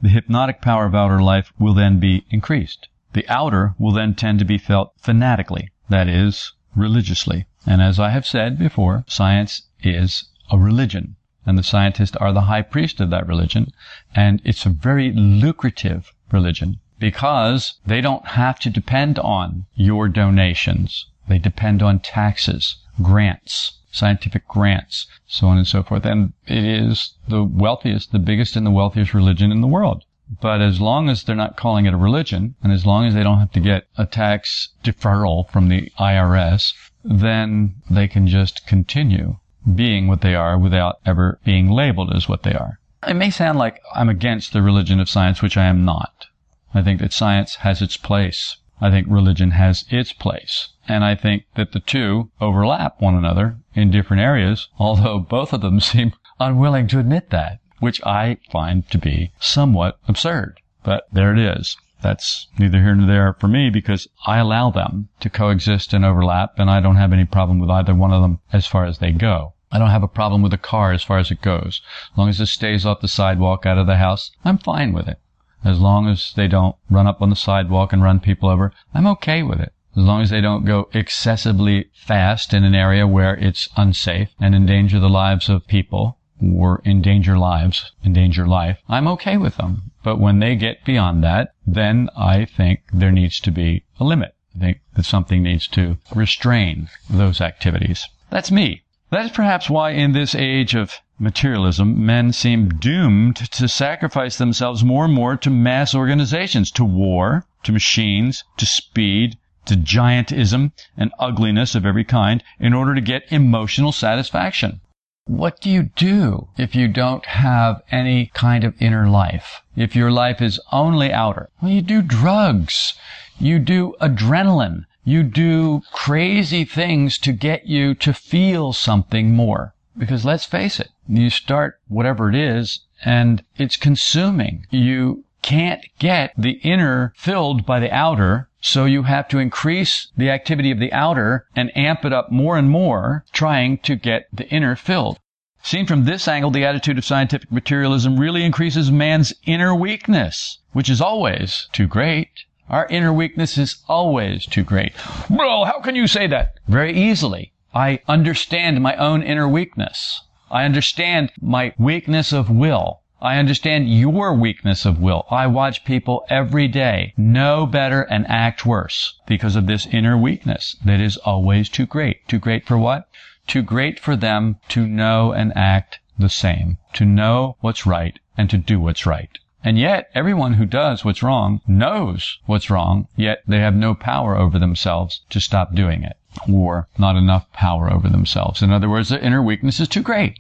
The 0.02 0.10
hypnotic 0.10 0.62
power 0.62 0.88
of 0.88 0.94
outer 0.94 1.22
life 1.22 1.54
will 1.58 1.74
then 1.74 2.02
be 2.02 2.26
increased. 2.30 2.90
The 3.14 3.30
outer 3.30 3.76
will 3.78 3.92
then 3.92 4.16
tend 4.16 4.40
to 4.40 4.46
be 4.46 4.58
felt 4.58 4.94
fanatically, 4.98 5.70
that 5.88 6.08
is, 6.08 6.54
religiously. 6.76 7.46
And 7.66 7.80
as 7.80 8.00
I 8.00 8.10
have 8.10 8.26
said 8.26 8.58
before, 8.58 9.06
science 9.08 9.62
is 9.84 10.26
a 10.50 10.58
religion, 10.58 11.16
and 11.46 11.56
the 11.56 11.62
scientists 11.62 12.16
are 12.16 12.34
the 12.34 12.50
high 12.50 12.64
priest 12.64 13.00
of 13.00 13.12
that 13.12 13.28
religion, 13.28 13.72
and 14.16 14.42
it's 14.44 14.66
a 14.66 14.70
very 14.70 15.12
lucrative 15.12 16.12
religion 16.32 16.80
because 16.98 17.76
they 17.86 18.02
don't 18.02 18.30
have 18.30 18.60
to 18.62 18.70
depend 18.70 19.20
on 19.20 19.68
your 19.76 20.10
donations. 20.10 21.06
They 21.28 21.38
depend 21.38 21.84
on 21.84 22.00
taxes, 22.00 22.78
grants, 23.02 23.74
scientific 23.92 24.48
grants, 24.48 25.06
so 25.28 25.48
on 25.48 25.58
and 25.58 25.68
so 25.68 25.84
forth. 25.84 26.06
And 26.06 26.34
it 26.48 26.64
is 26.64 27.14
the 27.28 27.44
wealthiest, 27.44 28.12
the 28.12 28.20
biggest 28.20 28.56
and 28.56 28.66
the 28.66 28.72
wealthiest 28.72 29.14
religion 29.14 29.52
in 29.52 29.62
the 29.62 29.68
world. 29.68 30.04
But 30.42 30.62
as 30.62 30.82
long 30.82 31.10
as 31.10 31.24
they're 31.24 31.36
not 31.36 31.58
calling 31.58 31.86
it 31.86 31.94
a 31.94 31.98
religion, 31.98 32.56
and 32.64 32.74
as 32.74 32.86
long 32.88 33.06
as 33.06 33.14
they 33.14 33.22
don't 33.22 33.40
have 33.40 33.52
to 33.52 33.60
get 33.60 33.88
a 33.98 34.06
tax 34.06 34.70
deferral 34.84 35.48
from 35.50 35.68
the 35.68 35.92
IRS, 36.00 36.74
then 37.04 37.76
they 37.90 38.08
can 38.08 38.28
just 38.28 38.66
continue 38.66 39.38
being 39.76 40.08
what 40.08 40.22
they 40.22 40.34
are 40.34 40.58
without 40.58 41.00
ever 41.06 41.40
being 41.44 41.70
labeled 41.70 42.14
as 42.16 42.28
what 42.28 42.44
they 42.44 42.54
are. 42.54 42.80
It 43.08 43.16
may 43.16 43.30
sound 43.30 43.60
like 43.60 43.80
I'm 43.94 44.10
against 44.10 44.54
the 44.54 44.62
religion 44.62 45.00
of 45.00 45.10
science, 45.10 45.42
which 45.42 45.58
I 45.58 45.66
am 45.66 45.86
not. 45.86 46.28
I 46.74 46.82
think 46.82 47.00
that 47.02 47.14
science 47.14 47.56
has 47.58 47.82
its 47.82 47.98
place. 47.98 48.58
I 48.82 48.90
think 48.90 49.08
religion 49.10 49.52
has 49.52 49.86
its 49.90 50.14
place. 50.14 50.70
And 50.88 51.04
I 51.04 51.14
think 51.14 51.44
that 51.56 51.74
the 51.74 51.80
two 51.80 52.32
overlap 52.42 53.00
one 53.00 53.16
another 53.16 53.58
in 53.76 53.92
different 53.92 54.24
areas, 54.24 54.68
although 54.80 55.20
both 55.20 55.54
of 55.54 55.62
them 55.62 55.80
seem 55.82 56.14
unwilling 56.40 56.88
to 56.88 57.00
admit 57.00 57.30
that 57.30 57.60
which 57.84 58.02
I 58.06 58.38
find 58.50 58.90
to 58.92 58.98
be 58.98 59.34
somewhat 59.42 60.00
absurd. 60.08 60.62
But 60.86 61.06
there 61.12 61.34
it 61.34 61.40
is. 61.40 61.76
That's 62.02 62.48
neither 62.58 62.80
here 62.80 62.96
nor 62.96 63.08
there 63.08 63.34
for 63.34 63.50
me 63.50 63.70
because 63.70 64.08
I 64.26 64.38
allow 64.38 64.72
them 64.72 65.10
to 65.20 65.30
coexist 65.30 65.94
and 65.94 66.06
overlap, 66.06 66.58
and 66.58 66.72
I 66.72 66.80
don't 66.80 66.96
have 66.96 67.12
any 67.12 67.26
problem 67.26 67.60
with 67.60 67.70
either 67.70 67.94
one 67.94 68.14
of 68.14 68.22
them 68.22 68.40
as 68.54 68.66
far 68.66 68.86
as 68.86 69.00
they 69.00 69.12
go. 69.12 69.56
I 69.70 69.80
don't 69.80 69.90
have 69.90 70.02
a 70.02 70.08
problem 70.08 70.42
with 70.42 70.54
a 70.54 70.58
car 70.58 70.94
as 70.94 71.04
far 71.04 71.18
as 71.18 71.30
it 71.30 71.42
goes. 71.42 71.82
As 72.14 72.18
long 72.18 72.30
as 72.30 72.40
it 72.40 72.46
stays 72.46 72.86
off 72.86 73.02
the 73.02 73.10
sidewalk 73.10 73.66
out 73.66 73.78
of 73.78 73.88
the 73.88 73.98
house, 73.98 74.32
I'm 74.46 74.60
fine 74.60 74.94
with 74.94 75.10
it. 75.10 75.20
As 75.66 75.82
long 75.82 76.08
as 76.08 76.32
they 76.38 76.48
don't 76.48 76.78
run 76.90 77.08
up 77.08 77.22
on 77.22 77.32
the 77.32 77.36
sidewalk 77.36 77.92
and 77.92 78.02
run 78.02 78.22
people 78.22 78.48
over, 78.48 78.72
I'm 78.94 79.08
okay 79.08 79.44
with 79.44 79.60
it. 79.60 79.74
As 79.98 80.04
long 80.04 80.22
as 80.22 80.30
they 80.30 80.40
don't 80.40 80.64
go 80.64 80.88
excessively 80.94 81.90
fast 81.94 82.54
in 82.54 82.64
an 82.64 82.76
area 82.76 83.06
where 83.06 83.36
it's 83.36 83.68
unsafe 83.76 84.30
and 84.40 84.56
endanger 84.56 85.00
the 85.00 85.10
lives 85.10 85.50
of 85.50 85.68
people, 85.68 86.18
or 86.42 86.82
endanger 86.86 87.38
lives, 87.38 87.92
endanger 88.04 88.48
life, 88.48 88.80
I'm 88.90 89.08
okay 89.10 89.38
with 89.38 89.58
them. 89.58 89.92
But 90.04 90.20
when 90.20 90.40
they 90.40 90.56
get 90.56 90.84
beyond 90.84 91.24
that, 91.24 91.54
then 91.66 92.10
I 92.18 92.46
think 92.46 92.82
there 92.92 93.12
needs 93.12 93.40
to 93.42 93.52
be 93.52 93.84
a 94.00 94.04
limit. 94.04 94.36
I 94.56 94.60
think 94.60 94.82
that 94.96 95.06
something 95.06 95.44
needs 95.44 95.68
to 95.70 95.98
restrain 96.14 96.90
those 97.10 97.42
activities. 97.42 98.08
That's 98.30 98.52
me. 98.52 98.82
That 99.12 99.26
is 99.26 99.32
perhaps 99.32 99.70
why 99.70 99.92
in 99.92 100.14
this 100.14 100.34
age 100.34 100.74
of 100.74 101.00
materialism, 101.20 102.04
men 102.06 102.34
seem 102.34 102.70
doomed 102.70 103.36
to 103.36 103.68
sacrifice 103.68 104.38
themselves 104.38 104.84
more 104.84 105.06
and 105.06 105.14
more 105.14 105.38
to 105.38 105.50
mass 105.50 105.94
organizations, 105.94 106.72
to 106.72 106.84
war, 106.84 107.46
to 107.64 107.72
machines, 107.72 108.44
to 108.58 108.66
speed, 108.66 109.38
to 109.66 109.76
giantism 109.76 110.72
and 110.98 111.12
ugliness 111.20 111.76
of 111.76 111.86
every 111.86 112.04
kind 112.04 112.44
in 112.60 112.74
order 112.74 112.94
to 112.96 113.02
get 113.02 113.32
emotional 113.32 113.92
satisfaction. 113.92 114.82
What 115.30 115.62
do 115.62 115.70
you 115.70 115.84
do 115.84 116.50
if 116.58 116.76
you 116.76 116.90
don't 116.90 117.26
have 117.26 117.82
any 117.90 118.26
kind 118.34 118.66
of 118.66 118.82
inner 118.82 119.10
life? 119.10 119.62
If 119.74 119.96
your 119.96 120.12
life 120.12 120.42
is 120.42 120.60
only 120.74 121.14
outer? 121.14 121.50
Well, 121.62 121.72
you 121.72 121.82
do 121.82 122.02
drugs. 122.02 122.94
You 123.40 123.60
do 123.60 123.96
adrenaline. 124.02 124.86
You 125.06 125.24
do 125.24 125.82
crazy 125.94 126.66
things 126.66 127.18
to 127.20 127.32
get 127.32 127.66
you 127.66 127.96
to 127.96 128.14
feel 128.14 128.74
something 128.74 129.34
more. 129.34 129.74
Because 129.98 130.26
let's 130.26 130.44
face 130.44 130.78
it, 130.78 130.90
you 131.08 131.30
start 131.30 131.80
whatever 131.88 132.28
it 132.28 132.36
is 132.36 132.82
and 133.06 133.46
it's 133.58 133.78
consuming. 133.78 134.68
You 134.72 135.24
can't 135.44 135.86
get 136.00 136.34
the 136.38 136.54
inner 136.64 137.14
filled 137.16 137.66
by 137.66 137.80
the 137.80 137.94
outer 137.94 138.50
so 138.62 138.86
you 138.86 139.04
have 139.04 139.28
to 139.28 139.40
increase 139.40 140.08
the 140.16 140.30
activity 140.30 140.72
of 140.72 140.80
the 140.80 140.92
outer 140.94 141.46
and 141.56 141.78
amp 141.78 142.06
it 142.06 142.14
up 142.14 142.32
more 142.32 142.58
and 142.58 142.70
more, 142.70 143.26
trying 143.34 143.78
to 143.80 143.96
get 143.96 144.28
the 144.32 144.48
inner 144.48 144.76
filled. 144.76 145.20
Seen 145.62 145.86
from 145.86 146.06
this 146.06 146.28
angle, 146.28 146.50
the 146.50 146.66
attitude 146.66 146.98
of 146.98 147.06
scientific 147.06 147.52
materialism 147.52 148.20
really 148.20 148.44
increases 148.44 148.90
man's 148.90 149.34
inner 149.46 149.76
weakness, 149.76 150.60
which 150.72 150.90
is 150.90 151.02
always 151.02 151.68
too 151.74 151.88
great. 151.88 152.30
Our 152.70 152.88
inner 152.88 153.14
weakness 153.14 153.58
is 153.58 153.84
always 153.88 154.46
too 154.46 154.64
great. 154.64 154.94
Well, 155.30 155.66
how 155.66 155.82
can 155.82 155.96
you 155.96 156.08
say 156.08 156.26
that? 156.28 156.56
Very 156.68 156.94
easily. 156.94 157.52
I 157.74 158.00
understand 158.08 158.82
my 158.82 158.96
own 158.96 159.22
inner 159.22 159.48
weakness. 159.48 160.22
I 160.50 160.64
understand 160.64 161.32
my 161.42 161.74
weakness 161.78 162.32
of 162.32 162.50
will. 162.50 163.03
I 163.24 163.38
understand 163.38 163.88
your 163.88 164.34
weakness 164.34 164.86
of 164.86 165.00
will. 165.00 165.26
I 165.32 165.48
watch 165.48 165.86
people 165.86 166.26
every 166.30 166.68
day 166.68 167.14
know 167.16 167.66
better 167.66 168.02
and 168.02 168.28
act 168.28 168.66
worse 168.66 169.18
because 169.26 169.56
of 169.56 169.66
this 169.66 169.88
inner 169.88 170.18
weakness 170.18 170.76
that 170.84 171.00
is 171.00 171.16
always 171.16 171.70
too 171.70 171.86
great. 171.86 172.28
Too 172.28 172.38
great 172.38 172.68
for 172.68 172.78
what? 172.78 173.08
Too 173.48 173.62
great 173.62 173.98
for 173.98 174.18
them 174.18 174.58
to 174.70 174.86
know 174.86 175.32
and 175.32 175.56
act 175.56 176.00
the 176.20 176.28
same, 176.28 176.80
to 176.96 177.06
know 177.06 177.56
what's 177.62 177.86
right 177.86 178.20
and 178.38 178.50
to 178.50 178.58
do 178.58 178.78
what's 178.82 179.06
right. 179.06 179.40
And 179.64 179.80
yet, 179.80 180.10
everyone 180.14 180.56
who 180.56 180.66
does 180.66 181.06
what's 181.06 181.24
wrong 181.24 181.62
knows 181.66 182.40
what's 182.46 182.70
wrong, 182.70 183.08
yet 183.16 183.42
they 183.48 183.60
have 183.60 183.74
no 183.74 183.96
power 183.96 184.36
over 184.36 184.60
themselves 184.60 185.22
to 185.30 185.40
stop 185.40 185.74
doing 185.74 186.04
it, 186.04 186.18
or 186.52 186.90
not 186.98 187.16
enough 187.16 187.50
power 187.54 187.90
over 187.90 188.10
themselves. 188.10 188.62
In 188.62 188.74
other 188.74 188.90
words, 188.90 189.08
the 189.08 189.24
inner 189.24 189.42
weakness 189.42 189.80
is 189.80 189.88
too 189.88 190.02
great. 190.02 190.40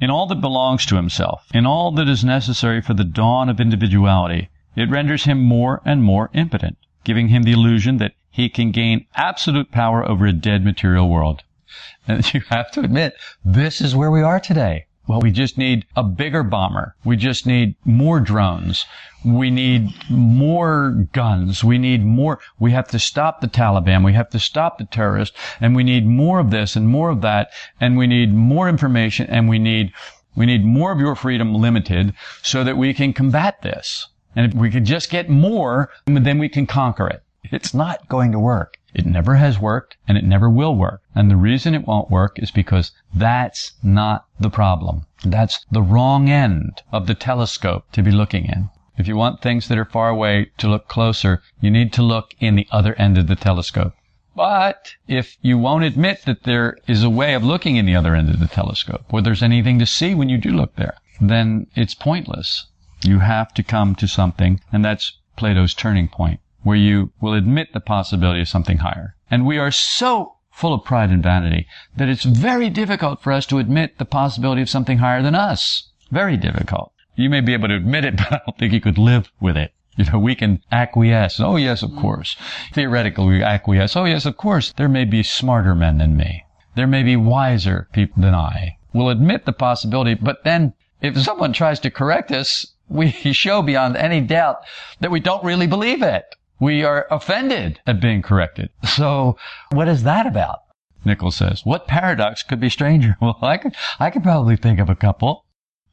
In 0.00 0.10
all 0.10 0.26
that 0.26 0.40
belongs 0.40 0.84
to 0.86 0.96
himself, 0.96 1.46
in 1.54 1.66
all 1.66 1.92
that 1.92 2.08
is 2.08 2.24
necessary 2.24 2.80
for 2.80 2.94
the 2.94 3.04
dawn 3.04 3.48
of 3.48 3.60
individuality, 3.60 4.48
it 4.74 4.90
renders 4.90 5.22
him 5.22 5.40
more 5.40 5.82
and 5.84 6.02
more 6.02 6.30
impotent, 6.34 6.78
giving 7.04 7.28
him 7.28 7.44
the 7.44 7.52
illusion 7.52 7.98
that 7.98 8.14
he 8.28 8.48
can 8.48 8.72
gain 8.72 9.06
absolute 9.14 9.70
power 9.70 10.04
over 10.04 10.26
a 10.26 10.32
dead 10.32 10.64
material 10.64 11.08
world. 11.08 11.44
And 12.08 12.34
you 12.34 12.40
have 12.48 12.72
to 12.72 12.80
admit, 12.80 13.14
this 13.44 13.80
is 13.80 13.94
where 13.94 14.10
we 14.10 14.20
are 14.20 14.40
today. 14.40 14.86
Well, 15.06 15.20
we 15.20 15.30
just 15.30 15.58
need 15.58 15.84
a 15.96 16.02
bigger 16.02 16.42
bomber. 16.42 16.94
We 17.04 17.16
just 17.16 17.46
need 17.46 17.74
more 17.84 18.20
drones. 18.20 18.86
We 19.24 19.50
need 19.50 19.90
more 20.08 21.06
guns. 21.12 21.62
We 21.62 21.76
need 21.76 22.04
more. 22.04 22.40
We 22.58 22.72
have 22.72 22.88
to 22.88 22.98
stop 22.98 23.40
the 23.40 23.48
Taliban. 23.48 24.04
We 24.04 24.14
have 24.14 24.30
to 24.30 24.38
stop 24.38 24.78
the 24.78 24.84
terrorists. 24.86 25.36
And 25.60 25.76
we 25.76 25.84
need 25.84 26.06
more 26.06 26.38
of 26.38 26.50
this 26.50 26.74
and 26.74 26.88
more 26.88 27.10
of 27.10 27.20
that. 27.20 27.50
And 27.80 27.98
we 27.98 28.06
need 28.06 28.32
more 28.32 28.68
information 28.68 29.26
and 29.28 29.48
we 29.48 29.58
need, 29.58 29.92
we 30.36 30.46
need 30.46 30.64
more 30.64 30.90
of 30.90 31.00
your 31.00 31.14
freedom 31.14 31.54
limited 31.54 32.14
so 32.42 32.64
that 32.64 32.78
we 32.78 32.94
can 32.94 33.12
combat 33.12 33.60
this. 33.60 34.08
And 34.34 34.46
if 34.46 34.58
we 34.58 34.70
could 34.70 34.84
just 34.84 35.10
get 35.10 35.28
more, 35.28 35.90
then 36.06 36.38
we 36.38 36.48
can 36.48 36.66
conquer 36.66 37.08
it. 37.08 37.22
It's 37.44 37.74
not 37.74 38.08
going 38.08 38.32
to 38.32 38.38
work. 38.38 38.78
It 38.94 39.06
never 39.06 39.34
has 39.34 39.58
worked 39.58 39.96
and 40.06 40.16
it 40.16 40.24
never 40.24 40.48
will 40.48 40.76
work. 40.76 41.02
And 41.14 41.28
the 41.28 41.36
reason 41.36 41.74
it 41.74 41.86
won't 41.86 42.10
work 42.10 42.38
is 42.38 42.52
because 42.52 42.92
that's 43.12 43.72
not 43.82 44.26
the 44.38 44.50
problem. 44.50 45.06
That's 45.24 45.66
the 45.70 45.82
wrong 45.82 46.30
end 46.30 46.82
of 46.92 47.08
the 47.08 47.14
telescope 47.14 47.90
to 47.92 48.02
be 48.02 48.12
looking 48.12 48.44
in. 48.44 48.70
If 48.96 49.08
you 49.08 49.16
want 49.16 49.42
things 49.42 49.66
that 49.66 49.78
are 49.78 49.84
far 49.84 50.08
away 50.08 50.52
to 50.58 50.68
look 50.68 50.86
closer, 50.86 51.42
you 51.60 51.70
need 51.70 51.92
to 51.94 52.02
look 52.02 52.34
in 52.38 52.54
the 52.54 52.68
other 52.70 52.94
end 52.94 53.18
of 53.18 53.26
the 53.26 53.34
telescope. 53.34 53.94
But 54.36 54.94
if 55.08 55.36
you 55.42 55.58
won't 55.58 55.84
admit 55.84 56.22
that 56.26 56.44
there 56.44 56.76
is 56.86 57.02
a 57.02 57.10
way 57.10 57.34
of 57.34 57.42
looking 57.42 57.74
in 57.74 57.86
the 57.86 57.96
other 57.96 58.14
end 58.14 58.30
of 58.30 58.38
the 58.38 58.46
telescope, 58.46 59.04
or 59.12 59.20
there's 59.20 59.42
anything 59.42 59.80
to 59.80 59.86
see 59.86 60.14
when 60.14 60.28
you 60.28 60.38
do 60.38 60.50
look 60.50 60.76
there, 60.76 60.96
then 61.20 61.66
it's 61.74 61.94
pointless. 61.94 62.66
You 63.02 63.18
have 63.18 63.52
to 63.54 63.62
come 63.62 63.94
to 63.96 64.06
something, 64.06 64.60
and 64.72 64.84
that's 64.84 65.18
Plato's 65.36 65.74
turning 65.74 66.06
point, 66.08 66.38
where 66.64 66.76
you 66.76 67.12
will 67.20 67.34
admit 67.34 67.72
the 67.72 67.80
possibility 67.80 68.40
of 68.40 68.48
something 68.48 68.78
higher. 68.78 69.14
And 69.30 69.46
we 69.46 69.58
are 69.58 69.70
so 69.70 70.34
full 70.50 70.74
of 70.74 70.84
pride 70.84 71.10
and 71.10 71.22
vanity 71.22 71.66
that 71.96 72.08
it's 72.08 72.24
very 72.24 72.70
difficult 72.70 73.22
for 73.22 73.32
us 73.32 73.46
to 73.46 73.58
admit 73.58 73.98
the 73.98 74.04
possibility 74.04 74.62
of 74.62 74.70
something 74.70 74.98
higher 74.98 75.22
than 75.22 75.34
us. 75.34 75.90
Very 76.10 76.36
difficult. 76.36 76.92
You 77.16 77.30
may 77.30 77.40
be 77.40 77.52
able 77.52 77.68
to 77.68 77.76
admit 77.76 78.04
it, 78.04 78.16
but 78.18 78.32
I 78.32 78.40
don't 78.44 78.58
think 78.58 78.72
you 78.72 78.80
could 78.80 78.98
live 78.98 79.30
with 79.40 79.56
it. 79.56 79.72
You 79.96 80.06
know, 80.06 80.18
we 80.18 80.34
can 80.34 80.60
acquiesce. 80.72 81.38
Oh, 81.38 81.56
yes, 81.56 81.82
of 81.82 81.94
course. 81.94 82.36
Theoretically, 82.72 83.26
we 83.26 83.42
acquiesce. 83.42 83.94
Oh, 83.94 84.04
yes, 84.06 84.26
of 84.26 84.36
course. 84.36 84.72
There 84.72 84.88
may 84.88 85.04
be 85.04 85.22
smarter 85.22 85.74
men 85.74 85.98
than 85.98 86.16
me. 86.16 86.44
There 86.74 86.88
may 86.88 87.04
be 87.04 87.14
wiser 87.14 87.88
people 87.92 88.22
than 88.22 88.34
I. 88.34 88.78
We'll 88.92 89.10
admit 89.10 89.44
the 89.44 89.52
possibility, 89.52 90.14
but 90.14 90.42
then 90.42 90.72
if 91.00 91.20
someone 91.20 91.52
tries 91.52 91.78
to 91.80 91.90
correct 91.90 92.32
us, 92.32 92.66
we 92.88 93.10
show 93.32 93.62
beyond 93.62 93.96
any 93.96 94.20
doubt 94.20 94.58
that 95.00 95.10
we 95.10 95.20
don't 95.20 95.44
really 95.44 95.66
believe 95.66 96.02
it. 96.02 96.24
We 96.60 96.84
are 96.84 97.06
offended 97.10 97.80
at 97.86 98.00
being 98.00 98.22
corrected. 98.22 98.70
So 98.84 99.36
what 99.70 99.88
is 99.88 100.04
that 100.04 100.26
about? 100.26 100.60
Nichols 101.04 101.36
says, 101.36 101.62
what 101.64 101.86
paradox 101.86 102.42
could 102.42 102.60
be 102.60 102.70
stranger? 102.70 103.16
Well, 103.20 103.38
I 103.42 103.58
could, 103.58 103.74
I 103.98 104.10
could 104.10 104.22
probably 104.22 104.56
think 104.56 104.78
of 104.78 104.88
a 104.88 104.94
couple. 104.94 105.44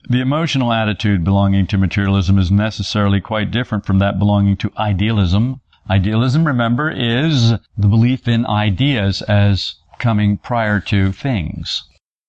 The 0.10 0.22
emotional 0.22 0.72
attitude 0.72 1.24
belonging 1.24 1.68
to 1.68 1.78
materialism 1.78 2.40
is 2.40 2.52
necessarily 2.52 3.22
quite 3.22 3.52
different 3.52 3.86
from 3.86 4.00
that 4.00 4.18
belonging 4.18 4.58
to 4.58 4.72
idealism. 4.78 5.62
Idealism, 5.90 6.46
remember, 6.46 6.90
is 6.90 7.52
the 7.78 7.88
belief 7.88 8.28
in 8.28 8.46
ideas 8.46 9.22
as 9.24 9.76
coming 10.00 10.38
prior 10.38 10.80
to 10.80 11.12
things. 11.12 11.84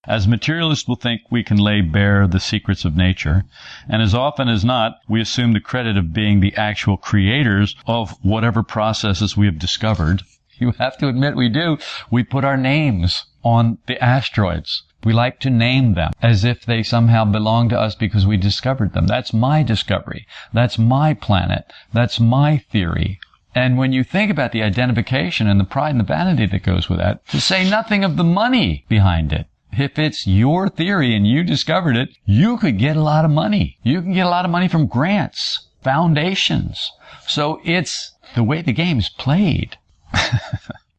As 0.05 0.27
materialists 0.27 0.85
will 0.85 0.97
think 0.97 1.21
we 1.29 1.43
can 1.43 1.55
lay 1.55 1.79
bare 1.79 2.27
the 2.27 2.41
secrets 2.41 2.83
of 2.83 2.97
nature, 2.97 3.45
and 3.87 4.01
as 4.01 4.13
often 4.13 4.49
as 4.49 4.65
not, 4.65 4.99
we 5.07 5.21
assume 5.21 5.53
the 5.53 5.61
credit 5.61 5.95
of 5.95 6.11
being 6.11 6.41
the 6.41 6.53
actual 6.57 6.97
creators 6.97 7.75
of 7.87 8.17
whatever 8.21 8.63
processes 8.63 9.37
we 9.37 9.45
have 9.45 9.57
discovered. 9.57 10.23
You 10.57 10.71
have 10.77 10.97
to 10.97 11.07
admit 11.07 11.37
we 11.37 11.47
do. 11.47 11.77
We 12.11 12.23
put 12.23 12.43
our 12.43 12.57
names 12.57 13.25
on 13.45 13.77
the 13.87 14.01
asteroids. 14.03 14.83
We 15.05 15.13
like 15.13 15.39
to 15.39 15.49
name 15.49 15.93
them 15.93 16.11
as 16.21 16.43
if 16.43 16.65
they 16.65 16.83
somehow 16.83 17.23
belong 17.23 17.69
to 17.69 17.79
us 17.79 17.95
because 17.95 18.27
we 18.27 18.35
discovered 18.35 18.91
them. 18.93 19.07
That's 19.07 19.33
my 19.33 19.63
discovery. 19.63 20.27
That's 20.51 20.77
my 20.77 21.13
planet. 21.13 21.71
That's 21.93 22.19
my 22.19 22.57
theory. 22.57 23.21
And 23.55 23.77
when 23.77 23.93
you 23.93 24.03
think 24.03 24.31
about 24.31 24.51
the 24.51 24.63
identification 24.63 25.47
and 25.47 25.59
the 25.59 25.65
pride 25.65 25.91
and 25.91 25.99
the 25.99 26.03
vanity 26.03 26.45
that 26.47 26.63
goes 26.63 26.89
with 26.89 26.99
that, 26.99 27.25
to 27.29 27.39
say 27.39 27.69
nothing 27.69 28.03
of 28.03 28.17
the 28.17 28.23
money 28.23 28.83
behind 28.89 29.31
it. 29.31 29.47
If 29.77 29.97
it's 29.97 30.27
your 30.27 30.69
theory 30.69 31.15
and 31.15 31.27
you 31.27 31.43
discovered 31.43 31.97
it, 31.97 32.09
you 32.25 32.57
could 32.57 32.77
get 32.77 32.95
a 32.95 33.01
lot 33.01 33.25
of 33.25 33.31
money. 33.31 33.77
You 33.83 34.01
can 34.01 34.13
get 34.13 34.25
a 34.25 34.29
lot 34.29 34.45
of 34.45 34.51
money 34.51 34.67
from 34.67 34.87
grants, 34.87 35.67
foundations. 35.81 36.91
So 37.27 37.59
it's 37.63 38.13
the 38.35 38.43
way 38.43 38.61
the 38.61 38.73
game's 38.73 39.09
played. 39.09 39.77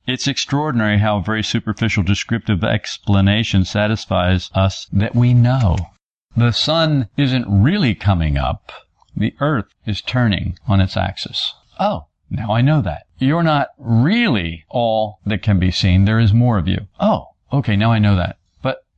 It's 0.07 0.29
extraordinary 0.29 0.99
how 0.99 1.17
a 1.17 1.23
very 1.23 1.43
superficial 1.43 2.03
descriptive 2.03 2.63
explanation 2.63 3.65
satisfies 3.65 4.51
us 4.55 4.87
that 4.93 5.15
we 5.15 5.33
know. 5.33 5.77
The 6.37 6.53
sun 6.53 7.09
isn't 7.17 7.47
really 7.49 7.95
coming 7.95 8.37
up. 8.37 8.71
The 9.17 9.35
earth 9.41 9.73
is 9.87 10.03
turning 10.03 10.59
on 10.69 10.83
its 10.83 10.99
axis. 10.99 11.55
Oh, 11.81 12.09
now 12.29 12.53
I 12.53 12.61
know 12.61 12.83
that. 12.83 13.07
You're 13.19 13.43
not 13.43 13.69
really 13.79 14.67
all 14.69 15.21
that 15.25 15.41
can 15.41 15.59
be 15.59 15.71
seen. 15.71 16.05
There 16.05 16.21
is 16.21 16.35
more 16.35 16.59
of 16.59 16.69
you. 16.69 16.87
Oh, 17.01 17.29
okay, 17.51 17.75
now 17.75 17.91
I 17.91 17.99
know 17.99 18.15
that. 18.17 18.37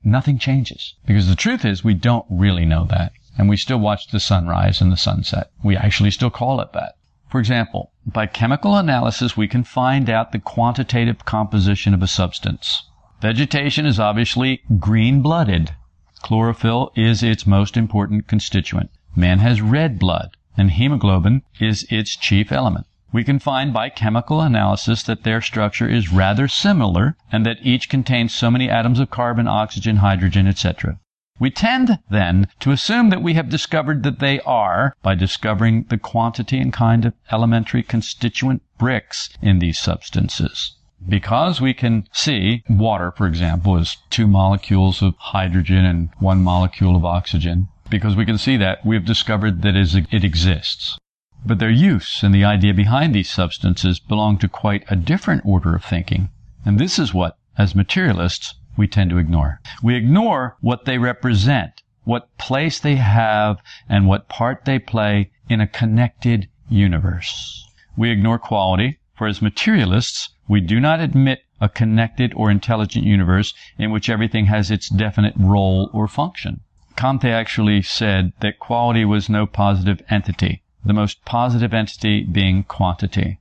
Nothing 0.07 0.38
changes. 0.38 0.95
Because 1.05 1.27
the 1.27 1.35
truth 1.35 1.64
is 1.64 1.83
we 1.83 1.92
don't 1.92 2.25
really 2.31 2.64
know 2.64 2.85
that. 2.85 3.11
And 3.37 3.49
we 3.49 3.57
still 3.57 3.79
watch 3.79 4.07
the 4.07 4.21
sunrise 4.21 4.81
and 4.81 4.92
the 4.92 4.97
sunset. 4.97 5.51
We 5.64 5.77
actually 5.77 6.12
still 6.12 6.31
call 6.31 6.61
it 6.61 6.73
that. 6.75 6.95
For 7.29 7.40
example, 7.40 7.90
by 8.07 8.27
chemical 8.27 8.77
analysis, 8.77 9.37
we 9.37 9.49
can 9.49 9.64
find 9.64 10.09
out 10.09 10.31
the 10.31 10.38
quantitative 10.38 11.25
composition 11.25 11.92
of 11.92 12.03
a 12.03 12.07
substance. 12.07 12.85
Vegetation 13.21 13.85
is 13.85 13.99
obviously 13.99 14.62
green-blooded. 14.79 15.73
Chlorophyll 16.23 16.92
is 16.95 17.25
its 17.25 17.45
most 17.45 17.77
important 17.77 18.29
constituent. 18.29 18.90
Man 19.16 19.40
has 19.40 19.61
red 19.61 19.99
blood, 19.99 20.37
and 20.57 20.71
hemoglobin 20.71 21.42
is 21.59 21.85
its 21.90 22.14
chief 22.14 22.53
element. 22.53 22.87
We 23.12 23.25
can 23.25 23.38
find 23.38 23.73
by 23.73 23.88
chemical 23.88 24.40
analysis 24.40 25.03
that 25.05 25.23
their 25.23 25.40
structure 25.40 25.88
is 25.88 26.12
rather 26.12 26.49
similar 26.49 27.16
and 27.31 27.47
that 27.47 27.59
each 27.62 27.88
contains 27.88 28.35
so 28.35 28.51
many 28.51 28.69
atoms 28.69 28.99
of 28.99 29.11
carbon, 29.11 29.47
oxygen, 29.47 29.97
hydrogen, 29.97 30.47
etc. 30.47 30.99
We 31.38 31.51
tend, 31.51 31.99
then, 32.11 32.49
to 32.61 32.73
assume 32.73 33.11
that 33.11 33.23
we 33.23 33.35
have 33.35 33.49
discovered 33.49 34.03
that 34.03 34.21
they 34.21 34.40
are 34.40 34.97
by 35.03 35.14
discovering 35.14 35.85
the 35.85 35.99
quantity 35.99 36.59
and 36.59 36.73
kind 36.73 37.05
of 37.05 37.14
elementary 37.31 37.83
constituent 37.83 38.62
bricks 38.79 39.29
in 39.42 39.59
these 39.59 39.79
substances. 39.79 40.73
Because 41.07 41.61
we 41.61 41.75
can 41.75 42.09
see 42.11 42.64
water, 42.69 43.12
for 43.12 43.27
example, 43.27 43.77
is 43.77 43.99
two 44.09 44.27
molecules 44.27 45.03
of 45.03 45.14
hydrogen 45.19 45.85
and 45.85 46.09
one 46.19 46.42
molecule 46.42 46.97
of 46.97 47.05
oxygen, 47.05 47.69
because 47.90 48.16
we 48.16 48.25
can 48.25 48.38
see 48.38 48.57
that, 48.57 48.85
we 48.85 48.97
have 48.97 49.05
discovered 49.05 49.61
that 49.62 49.77
it 49.77 50.25
exists. 50.25 50.99
But 51.49 51.61
their 51.61 51.71
use 51.71 52.25
and 52.25 52.35
the 52.35 52.45
idea 52.45 52.75
behind 52.75 53.15
these 53.15 53.31
substances 53.31 54.01
belong 54.01 54.37
to 54.39 54.49
quite 54.49 54.83
a 54.89 54.97
different 54.97 55.47
order 55.47 55.77
of 55.77 55.85
thinking. 55.85 56.31
And 56.65 56.77
this 56.77 56.99
is 56.99 57.15
what, 57.15 57.39
as 57.57 57.73
materialists, 57.73 58.57
we 58.77 58.89
tend 58.89 59.11
to 59.11 59.19
ignore. 59.19 59.61
We 59.81 59.95
ignore 59.95 60.57
what 60.61 60.87
they 60.87 60.99
represent, 60.99 61.83
what 62.03 62.37
place 62.37 62.81
they 62.81 62.97
have, 62.97 63.59
and 63.89 64.09
what 64.09 64.29
part 64.29 64.65
they 64.65 64.81
play 64.81 65.31
in 65.49 65.61
a 65.61 65.69
connected 65.69 66.49
universe. 66.69 67.65
We 67.97 68.11
ignore 68.11 68.41
quality, 68.41 68.99
for 69.15 69.29
as 69.29 69.41
materialists, 69.41 70.31
we 70.49 70.61
do 70.61 70.81
not 70.81 70.99
admit 70.99 71.45
a 71.61 71.69
connected 71.69 72.35
or 72.35 72.51
intelligent 72.51 73.05
universe 73.05 73.55
in 73.79 73.93
which 73.93 74.11
everything 74.11 74.47
has 74.47 74.73
its 74.73 74.89
definite 74.89 75.35
role 75.37 75.91
or 75.93 76.09
function. 76.09 76.63
Comte 76.97 77.27
actually 77.27 77.83
said 77.83 78.33
that 78.41 78.59
quality 78.59 79.05
was 79.05 79.29
no 79.29 79.47
positive 79.47 80.03
entity, 80.11 80.63
the 80.87 80.94
most 80.94 81.25
positive 81.25 81.75
entity 81.75 82.22
being 82.25 82.64
quantity. 82.64 83.38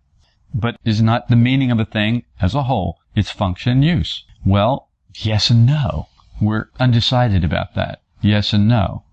But 0.54 0.78
is 0.84 1.02
not 1.02 1.30
the 1.30 1.36
meaning 1.36 1.72
of 1.72 1.80
a 1.80 1.86
thing 1.86 2.24
as 2.42 2.54
a 2.56 2.64
whole 2.64 3.00
its 3.16 3.32
function 3.32 3.72
and 3.72 3.86
use? 3.86 4.24
Well, 4.46 4.90
Yes 5.20 5.50
and 5.50 5.66
no. 5.66 6.10
We're 6.42 6.68
undecided 6.78 7.46
about 7.46 7.74
that. 7.76 8.02
Yes 8.22 8.52
and 8.52 8.68
no. 8.68 9.04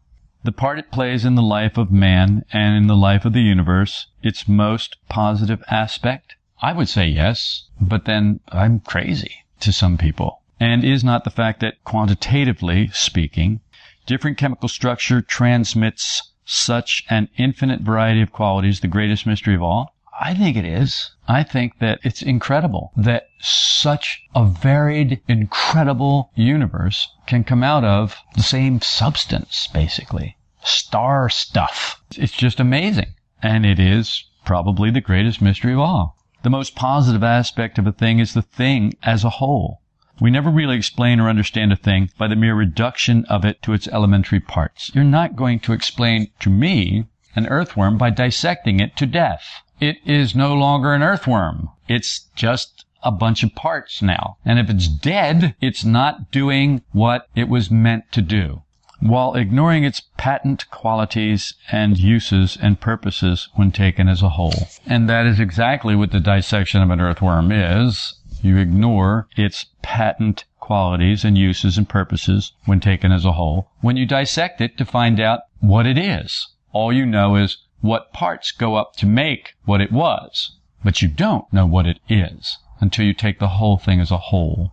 The 0.42 0.50
part 0.50 0.80
it 0.80 0.90
plays 0.90 1.24
in 1.24 1.36
the 1.36 1.42
life 1.42 1.78
of 1.78 1.92
man 1.92 2.44
and 2.52 2.76
in 2.76 2.88
the 2.88 2.96
life 2.96 3.24
of 3.24 3.34
the 3.34 3.42
universe, 3.42 4.08
its 4.20 4.48
most 4.48 4.96
positive 5.08 5.62
aspect? 5.70 6.34
I 6.60 6.72
would 6.72 6.88
say 6.88 7.06
yes, 7.06 7.68
but 7.80 8.04
then 8.04 8.40
I'm 8.48 8.80
crazy 8.80 9.44
to 9.60 9.72
some 9.72 9.96
people. 9.96 10.42
And 10.58 10.84
is 10.84 11.04
not 11.04 11.22
the 11.22 11.30
fact 11.30 11.60
that 11.60 11.84
quantitatively 11.84 12.88
speaking, 12.88 13.60
different 14.06 14.38
chemical 14.38 14.68
structure 14.68 15.20
transmits 15.20 16.31
such 16.44 17.04
an 17.10 17.28
infinite 17.36 17.80
variety 17.80 18.22
of 18.22 18.32
qualities 18.32 18.80
the 18.80 18.88
greatest 18.88 19.26
mystery 19.26 19.54
of 19.54 19.62
all? 19.62 19.94
I 20.20 20.34
think 20.34 20.56
it 20.56 20.64
is. 20.64 21.10
I 21.26 21.42
think 21.42 21.78
that 21.80 21.98
it's 22.02 22.22
incredible 22.22 22.92
that 22.96 23.28
such 23.40 24.22
a 24.34 24.44
varied, 24.44 25.20
incredible 25.26 26.30
universe 26.34 27.08
can 27.26 27.44
come 27.44 27.62
out 27.64 27.82
of 27.82 28.16
the 28.34 28.42
same 28.42 28.80
substance, 28.80 29.68
basically. 29.72 30.36
Star 30.62 31.28
stuff. 31.28 32.00
It's 32.16 32.36
just 32.36 32.60
amazing. 32.60 33.14
And 33.42 33.66
it 33.66 33.80
is 33.80 34.24
probably 34.44 34.90
the 34.90 35.00
greatest 35.00 35.42
mystery 35.42 35.72
of 35.72 35.80
all. 35.80 36.16
The 36.42 36.50
most 36.50 36.74
positive 36.74 37.24
aspect 37.24 37.78
of 37.78 37.86
a 37.86 37.92
thing 37.92 38.18
is 38.18 38.34
the 38.34 38.42
thing 38.42 38.94
as 39.02 39.24
a 39.24 39.30
whole. 39.30 39.81
We 40.20 40.30
never 40.30 40.50
really 40.50 40.76
explain 40.76 41.20
or 41.20 41.28
understand 41.28 41.72
a 41.72 41.76
thing 41.76 42.10
by 42.18 42.28
the 42.28 42.36
mere 42.36 42.54
reduction 42.54 43.24
of 43.26 43.44
it 43.44 43.62
to 43.62 43.72
its 43.72 43.88
elementary 43.88 44.40
parts. 44.40 44.90
You're 44.94 45.04
not 45.04 45.36
going 45.36 45.60
to 45.60 45.72
explain 45.72 46.30
to 46.40 46.50
me 46.50 47.06
an 47.34 47.46
earthworm 47.46 47.98
by 47.98 48.10
dissecting 48.10 48.80
it 48.80 48.96
to 48.96 49.06
death 49.06 49.62
it 49.82 49.98
is 50.06 50.36
no 50.36 50.54
longer 50.54 50.94
an 50.94 51.02
earthworm. 51.02 51.68
It's 51.88 52.20
just 52.36 52.84
a 53.02 53.10
bunch 53.10 53.42
of 53.42 53.54
parts 53.56 54.00
now. 54.00 54.36
And 54.44 54.60
if 54.60 54.70
it's 54.70 54.86
dead, 54.86 55.56
it's 55.60 55.84
not 55.84 56.30
doing 56.30 56.82
what 56.92 57.28
it 57.34 57.48
was 57.48 57.70
meant 57.70 58.12
to 58.12 58.22
do 58.22 58.62
while 59.00 59.34
ignoring 59.34 59.82
its 59.82 60.00
patent 60.16 60.70
qualities 60.70 61.54
and 61.72 61.98
uses 61.98 62.56
and 62.62 62.78
purposes 62.78 63.48
when 63.54 63.72
taken 63.72 64.08
as 64.08 64.22
a 64.22 64.28
whole. 64.28 64.68
And 64.86 65.08
that 65.08 65.26
is 65.26 65.40
exactly 65.40 65.96
what 65.96 66.12
the 66.12 66.20
dissection 66.20 66.80
of 66.80 66.90
an 66.90 67.00
earthworm 67.00 67.50
is. 67.50 68.14
You 68.44 68.56
ignore 68.56 69.28
its 69.36 69.66
patent 69.82 70.46
qualities 70.58 71.24
and 71.24 71.38
uses 71.38 71.78
and 71.78 71.88
purposes 71.88 72.50
when 72.64 72.80
taken 72.80 73.12
as 73.12 73.24
a 73.24 73.32
whole 73.32 73.70
when 73.82 73.96
you 73.96 74.04
dissect 74.04 74.60
it 74.60 74.76
to 74.78 74.84
find 74.84 75.20
out 75.20 75.42
what 75.60 75.86
it 75.86 75.96
is. 75.96 76.48
All 76.72 76.92
you 76.92 77.06
know 77.06 77.36
is 77.36 77.58
what 77.82 78.12
parts 78.12 78.50
go 78.50 78.74
up 78.74 78.96
to 78.96 79.06
make 79.06 79.54
what 79.64 79.80
it 79.80 79.92
was, 79.92 80.56
but 80.82 81.00
you 81.00 81.06
don't 81.06 81.52
know 81.52 81.66
what 81.66 81.86
it 81.86 82.00
is 82.08 82.58
until 82.80 83.04
you 83.04 83.14
take 83.14 83.38
the 83.38 83.46
whole 83.60 83.78
thing 83.78 84.00
as 84.00 84.10
a 84.10 84.18
whole. 84.18 84.72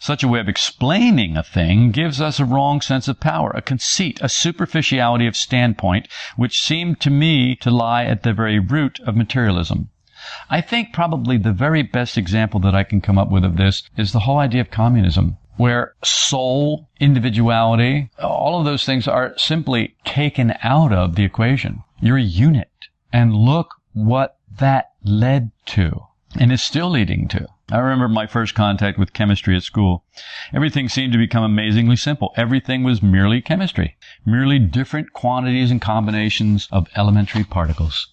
Such 0.00 0.24
a 0.24 0.28
way 0.28 0.40
of 0.40 0.48
explaining 0.48 1.36
a 1.36 1.44
thing 1.44 1.92
gives 1.92 2.20
us 2.20 2.40
a 2.40 2.44
wrong 2.44 2.80
sense 2.80 3.06
of 3.06 3.20
power, 3.20 3.50
a 3.50 3.62
conceit, 3.62 4.18
a 4.20 4.28
superficiality 4.28 5.28
of 5.28 5.36
standpoint, 5.36 6.08
which 6.34 6.60
seemed 6.60 6.98
to 7.00 7.10
me 7.10 7.54
to 7.56 7.70
lie 7.70 8.04
at 8.04 8.24
the 8.24 8.32
very 8.32 8.58
root 8.58 8.98
of 9.06 9.14
materialism. 9.16 9.90
I 10.50 10.60
think 10.60 10.92
probably 10.92 11.38
the 11.38 11.52
very 11.52 11.82
best 11.82 12.18
example 12.18 12.60
that 12.60 12.74
I 12.74 12.84
can 12.84 13.00
come 13.00 13.18
up 13.18 13.30
with 13.30 13.44
of 13.44 13.56
this 13.56 13.82
is 13.96 14.12
the 14.12 14.20
whole 14.20 14.38
idea 14.38 14.60
of 14.60 14.70
communism, 14.70 15.36
where 15.56 15.94
soul, 16.02 16.88
individuality, 17.00 18.10
all 18.18 18.58
of 18.58 18.64
those 18.64 18.84
things 18.84 19.06
are 19.06 19.36
simply 19.38 19.94
taken 20.04 20.54
out 20.62 20.92
of 20.92 21.14
the 21.14 21.24
equation. 21.24 21.82
You're 22.00 22.18
a 22.18 22.22
unit. 22.22 22.70
And 23.12 23.34
look 23.34 23.74
what 23.92 24.36
that 24.58 24.90
led 25.04 25.52
to 25.66 26.06
and 26.38 26.52
is 26.52 26.62
still 26.62 26.90
leading 26.90 27.28
to. 27.28 27.46
I 27.70 27.78
remember 27.78 28.08
my 28.08 28.26
first 28.26 28.54
contact 28.54 28.98
with 28.98 29.12
chemistry 29.12 29.56
at 29.56 29.62
school. 29.62 30.04
Everything 30.52 30.88
seemed 30.88 31.12
to 31.12 31.18
become 31.18 31.42
amazingly 31.42 31.96
simple. 31.96 32.32
Everything 32.36 32.84
was 32.84 33.02
merely 33.02 33.40
chemistry, 33.40 33.96
merely 34.24 34.58
different 34.58 35.12
quantities 35.12 35.70
and 35.70 35.80
combinations 35.80 36.68
of 36.70 36.88
elementary 36.94 37.44
particles. 37.44 38.08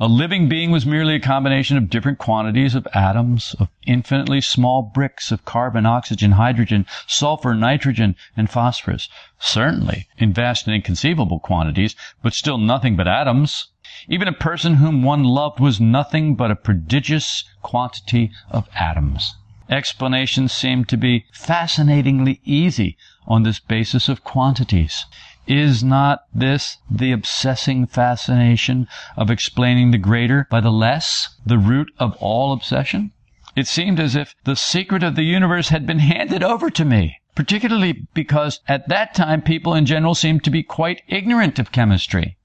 A 0.00 0.08
living 0.08 0.48
being 0.48 0.72
was 0.72 0.84
merely 0.84 1.14
a 1.14 1.20
combination 1.20 1.76
of 1.76 1.88
different 1.88 2.18
quantities 2.18 2.74
of 2.74 2.88
atoms, 2.92 3.54
of 3.60 3.68
infinitely 3.86 4.40
small 4.40 4.82
bricks 4.82 5.30
of 5.30 5.44
carbon, 5.44 5.86
oxygen, 5.86 6.32
hydrogen, 6.32 6.84
sulfur, 7.06 7.54
nitrogen, 7.54 8.16
and 8.36 8.50
phosphorus. 8.50 9.08
Certainly 9.38 10.08
in 10.18 10.32
vast 10.32 10.66
and 10.66 10.74
inconceivable 10.74 11.38
quantities, 11.38 11.94
but 12.24 12.34
still 12.34 12.58
nothing 12.58 12.96
but 12.96 13.06
atoms. 13.06 13.68
Even 14.08 14.26
a 14.26 14.32
person 14.32 14.74
whom 14.74 15.04
one 15.04 15.22
loved 15.22 15.60
was 15.60 15.80
nothing 15.80 16.34
but 16.34 16.50
a 16.50 16.56
prodigious 16.56 17.44
quantity 17.62 18.32
of 18.50 18.68
atoms. 18.74 19.36
Explanations 19.70 20.52
seem 20.52 20.84
to 20.86 20.96
be 20.96 21.24
fascinatingly 21.32 22.40
easy 22.44 22.96
on 23.28 23.44
this 23.44 23.60
basis 23.60 24.08
of 24.08 24.24
quantities. 24.24 25.06
Is 25.46 25.84
not 25.84 26.20
this 26.34 26.78
the 26.90 27.12
obsessing 27.12 27.86
fascination 27.86 28.88
of 29.14 29.30
explaining 29.30 29.90
the 29.90 29.98
greater 29.98 30.46
by 30.50 30.62
the 30.62 30.72
less, 30.72 31.36
the 31.44 31.58
root 31.58 31.92
of 31.98 32.16
all 32.18 32.54
obsession? 32.54 33.10
It 33.54 33.66
seemed 33.66 34.00
as 34.00 34.16
if 34.16 34.34
the 34.44 34.56
secret 34.56 35.02
of 35.02 35.16
the 35.16 35.22
universe 35.22 35.68
had 35.68 35.84
been 35.84 35.98
handed 35.98 36.42
over 36.42 36.70
to 36.70 36.84
me, 36.86 37.18
particularly 37.34 38.06
because 38.14 38.60
at 38.68 38.88
that 38.88 39.12
time 39.12 39.42
people 39.42 39.74
in 39.74 39.84
general 39.84 40.14
seemed 40.14 40.44
to 40.44 40.50
be 40.50 40.62
quite 40.62 41.02
ignorant 41.08 41.58
of 41.58 41.72
chemistry. 41.72 42.38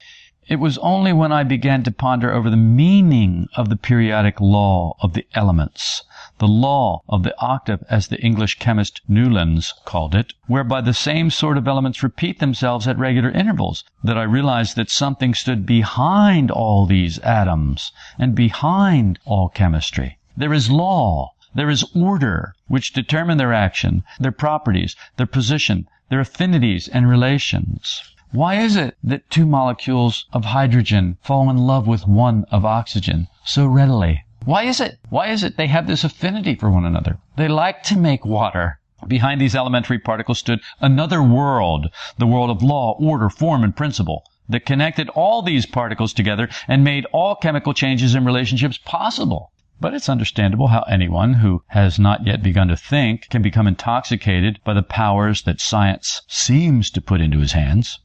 It 0.46 0.56
was 0.56 0.76
only 0.78 1.14
when 1.14 1.32
I 1.32 1.42
began 1.42 1.82
to 1.84 1.90
ponder 1.90 2.34
over 2.34 2.50
the 2.50 2.56
meaning 2.58 3.48
of 3.56 3.70
the 3.70 3.76
periodic 3.76 4.42
law 4.42 4.94
of 5.00 5.14
the 5.14 5.24
elements 5.32 6.02
the 6.40 6.48
law 6.48 7.02
of 7.06 7.22
the 7.22 7.38
octave 7.38 7.84
as 7.90 8.08
the 8.08 8.18
English 8.22 8.58
chemist 8.58 9.02
Newlands 9.06 9.74
called 9.84 10.14
it, 10.14 10.32
whereby 10.46 10.80
the 10.80 10.94
same 10.94 11.28
sort 11.28 11.58
of 11.58 11.68
elements 11.68 12.02
repeat 12.02 12.38
themselves 12.38 12.88
at 12.88 12.96
regular 12.96 13.30
intervals, 13.30 13.84
that 14.02 14.16
I 14.16 14.22
realized 14.22 14.74
that 14.76 14.88
something 14.88 15.34
stood 15.34 15.66
behind 15.66 16.50
all 16.50 16.86
these 16.86 17.18
atoms 17.18 17.92
and 18.18 18.34
behind 18.34 19.18
all 19.26 19.50
chemistry. 19.50 20.16
There 20.34 20.54
is 20.54 20.70
law, 20.70 21.34
there 21.54 21.68
is 21.68 21.84
order, 21.94 22.54
which 22.68 22.94
determine 22.94 23.36
their 23.36 23.52
action, 23.52 24.02
their 24.18 24.32
properties, 24.32 24.96
their 25.18 25.26
position, 25.26 25.88
their 26.08 26.20
affinities 26.20 26.88
and 26.88 27.06
relations. 27.06 28.00
Why 28.32 28.54
is 28.54 28.76
it 28.76 28.96
that 29.04 29.28
two 29.28 29.44
molecules 29.44 30.24
of 30.32 30.46
hydrogen 30.46 31.18
fall 31.20 31.50
in 31.50 31.58
love 31.58 31.86
with 31.86 32.06
one 32.06 32.46
of 32.50 32.64
oxygen 32.64 33.28
so 33.44 33.66
readily? 33.66 34.24
Why 34.46 34.62
is 34.62 34.80
it? 34.80 34.98
Why 35.10 35.26
is 35.26 35.44
it 35.44 35.58
they 35.58 35.66
have 35.66 35.86
this 35.86 36.02
affinity 36.02 36.54
for 36.54 36.70
one 36.70 36.86
another? 36.86 37.18
They 37.36 37.46
like 37.46 37.82
to 37.82 37.98
make 37.98 38.24
water. 38.24 38.80
Behind 39.06 39.38
these 39.38 39.54
elementary 39.54 39.98
particles 39.98 40.38
stood 40.38 40.60
another 40.80 41.22
world, 41.22 41.88
the 42.16 42.26
world 42.26 42.48
of 42.48 42.62
law, 42.62 42.96
order, 42.98 43.28
form, 43.28 43.62
and 43.62 43.76
principle, 43.76 44.24
that 44.48 44.64
connected 44.64 45.10
all 45.10 45.42
these 45.42 45.66
particles 45.66 46.14
together 46.14 46.48
and 46.66 46.82
made 46.82 47.04
all 47.12 47.34
chemical 47.34 47.74
changes 47.74 48.14
and 48.14 48.24
relationships 48.24 48.78
possible. 48.78 49.52
But 49.78 49.92
it's 49.92 50.08
understandable 50.08 50.68
how 50.68 50.82
anyone 50.82 51.34
who 51.34 51.62
has 51.68 51.98
not 51.98 52.26
yet 52.26 52.42
begun 52.42 52.68
to 52.68 52.78
think 52.78 53.28
can 53.28 53.42
become 53.42 53.66
intoxicated 53.66 54.58
by 54.64 54.72
the 54.72 54.82
powers 54.82 55.42
that 55.42 55.60
science 55.60 56.22
seems 56.28 56.90
to 56.92 57.02
put 57.02 57.20
into 57.20 57.40
his 57.40 57.52
hands. 57.52 58.00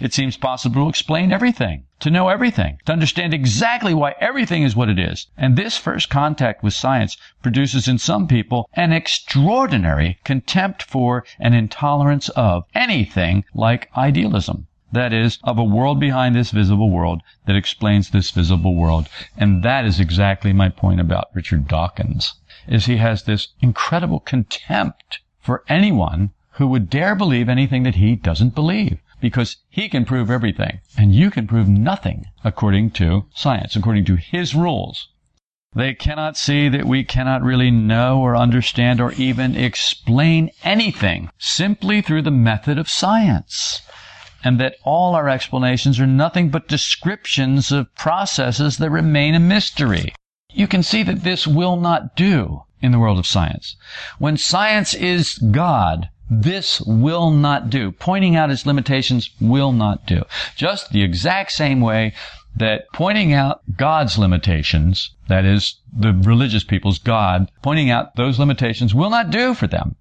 It 0.00 0.12
seems 0.12 0.36
possible 0.36 0.82
to 0.82 0.88
explain 0.88 1.32
everything, 1.32 1.84
to 2.00 2.10
know 2.10 2.28
everything, 2.28 2.78
to 2.86 2.92
understand 2.92 3.32
exactly 3.32 3.94
why 3.94 4.16
everything 4.18 4.64
is 4.64 4.74
what 4.74 4.88
it 4.88 4.98
is. 4.98 5.28
And 5.38 5.54
this 5.54 5.76
first 5.76 6.10
contact 6.10 6.64
with 6.64 6.74
science 6.74 7.16
produces 7.40 7.86
in 7.86 7.98
some 7.98 8.26
people 8.26 8.68
an 8.74 8.92
extraordinary 8.92 10.18
contempt 10.24 10.82
for 10.82 11.24
and 11.38 11.54
intolerance 11.54 12.28
of 12.30 12.64
anything 12.74 13.44
like 13.54 13.88
idealism. 13.96 14.66
That 14.90 15.12
is, 15.12 15.38
of 15.44 15.56
a 15.56 15.62
world 15.62 16.00
behind 16.00 16.34
this 16.34 16.50
visible 16.50 16.90
world 16.90 17.22
that 17.46 17.54
explains 17.54 18.10
this 18.10 18.32
visible 18.32 18.74
world. 18.74 19.08
And 19.36 19.62
that 19.62 19.84
is 19.84 20.00
exactly 20.00 20.52
my 20.52 20.68
point 20.68 20.98
about 20.98 21.30
Richard 21.32 21.68
Dawkins, 21.68 22.34
is 22.66 22.86
he 22.86 22.96
has 22.96 23.22
this 23.22 23.48
incredible 23.60 24.18
contempt 24.18 25.20
for 25.38 25.62
anyone 25.68 26.30
who 26.54 26.66
would 26.66 26.90
dare 26.90 27.14
believe 27.14 27.48
anything 27.48 27.84
that 27.84 27.94
he 27.94 28.16
doesn't 28.16 28.56
believe 28.56 28.98
because 29.20 29.56
he 29.68 29.88
can 29.88 30.04
prove 30.04 30.30
everything 30.30 30.80
and 30.96 31.14
you 31.14 31.30
can 31.30 31.46
prove 31.46 31.68
nothing 31.68 32.26
according 32.44 32.90
to 32.92 33.26
science, 33.34 33.76
according 33.76 34.04
to 34.06 34.16
his 34.16 34.54
rules. 34.54 35.08
They 35.74 35.94
cannot 35.94 36.36
see 36.36 36.68
that 36.68 36.84
we 36.84 37.04
cannot 37.04 37.42
really 37.42 37.70
know 37.70 38.20
or 38.20 38.36
understand 38.36 39.00
or 39.00 39.12
even 39.12 39.54
explain 39.54 40.50
anything 40.64 41.30
simply 41.38 42.00
through 42.00 42.22
the 42.22 42.32
method 42.32 42.76
of 42.76 42.90
science. 42.90 43.82
And 44.42 44.58
that 44.58 44.76
all 44.82 45.14
our 45.14 45.28
explanations 45.28 46.00
are 46.00 46.06
nothing 46.06 46.48
but 46.48 46.66
descriptions 46.66 47.70
of 47.70 47.94
processes 47.94 48.78
that 48.78 48.90
remain 48.90 49.34
a 49.34 49.38
mystery. 49.38 50.12
You 50.52 50.66
can 50.66 50.82
see 50.82 51.04
that 51.04 51.22
this 51.22 51.46
will 51.46 51.76
not 51.76 52.16
do 52.16 52.64
in 52.82 52.90
the 52.90 52.98
world 52.98 53.18
of 53.18 53.26
science. 53.26 53.76
When 54.18 54.36
science 54.36 54.94
is 54.94 55.34
God, 55.34 56.08
this 56.30 56.80
will 56.82 57.30
not 57.30 57.70
do. 57.70 57.90
Pointing 57.90 58.36
out 58.36 58.50
its 58.50 58.64
limitations 58.64 59.30
will 59.40 59.72
not 59.72 60.06
do. 60.06 60.22
Just 60.54 60.92
the 60.92 61.02
exact 61.02 61.50
same 61.50 61.80
way 61.80 62.14
that 62.56 62.84
pointing 62.92 63.32
out 63.32 63.62
God's 63.76 64.16
limitations, 64.16 65.14
that 65.28 65.44
is, 65.44 65.76
the 65.92 66.12
religious 66.12 66.64
people's 66.64 66.98
God, 66.98 67.50
pointing 67.62 67.90
out 67.90 68.16
those 68.16 68.38
limitations 68.38 68.94
will 68.94 69.10
not 69.10 69.30
do 69.30 69.54
for 69.54 69.66
them. 69.66 69.96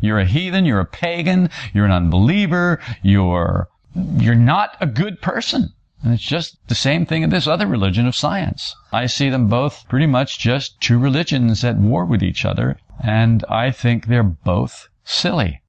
You're 0.00 0.18
a 0.18 0.24
heathen, 0.24 0.64
you're 0.64 0.80
a 0.80 0.86
pagan, 0.86 1.50
you're 1.72 1.84
an 1.84 1.92
unbeliever, 1.92 2.80
you're, 3.02 3.68
you're 3.94 4.34
not 4.34 4.76
a 4.80 4.86
good 4.86 5.20
person. 5.20 5.72
And 6.02 6.14
it's 6.14 6.22
just 6.22 6.56
the 6.68 6.74
same 6.74 7.04
thing 7.04 7.22
in 7.22 7.30
this 7.30 7.46
other 7.46 7.66
religion 7.66 8.06
of 8.06 8.16
science. 8.16 8.74
I 8.92 9.06
see 9.06 9.28
them 9.28 9.48
both 9.48 9.86
pretty 9.88 10.06
much 10.06 10.38
just 10.38 10.80
two 10.80 10.98
religions 10.98 11.62
at 11.62 11.76
war 11.76 12.06
with 12.06 12.22
each 12.22 12.44
other, 12.46 12.78
and 13.04 13.44
I 13.48 13.70
think 13.70 14.06
they're 14.06 14.22
both 14.22 14.88
silly. 15.10 15.60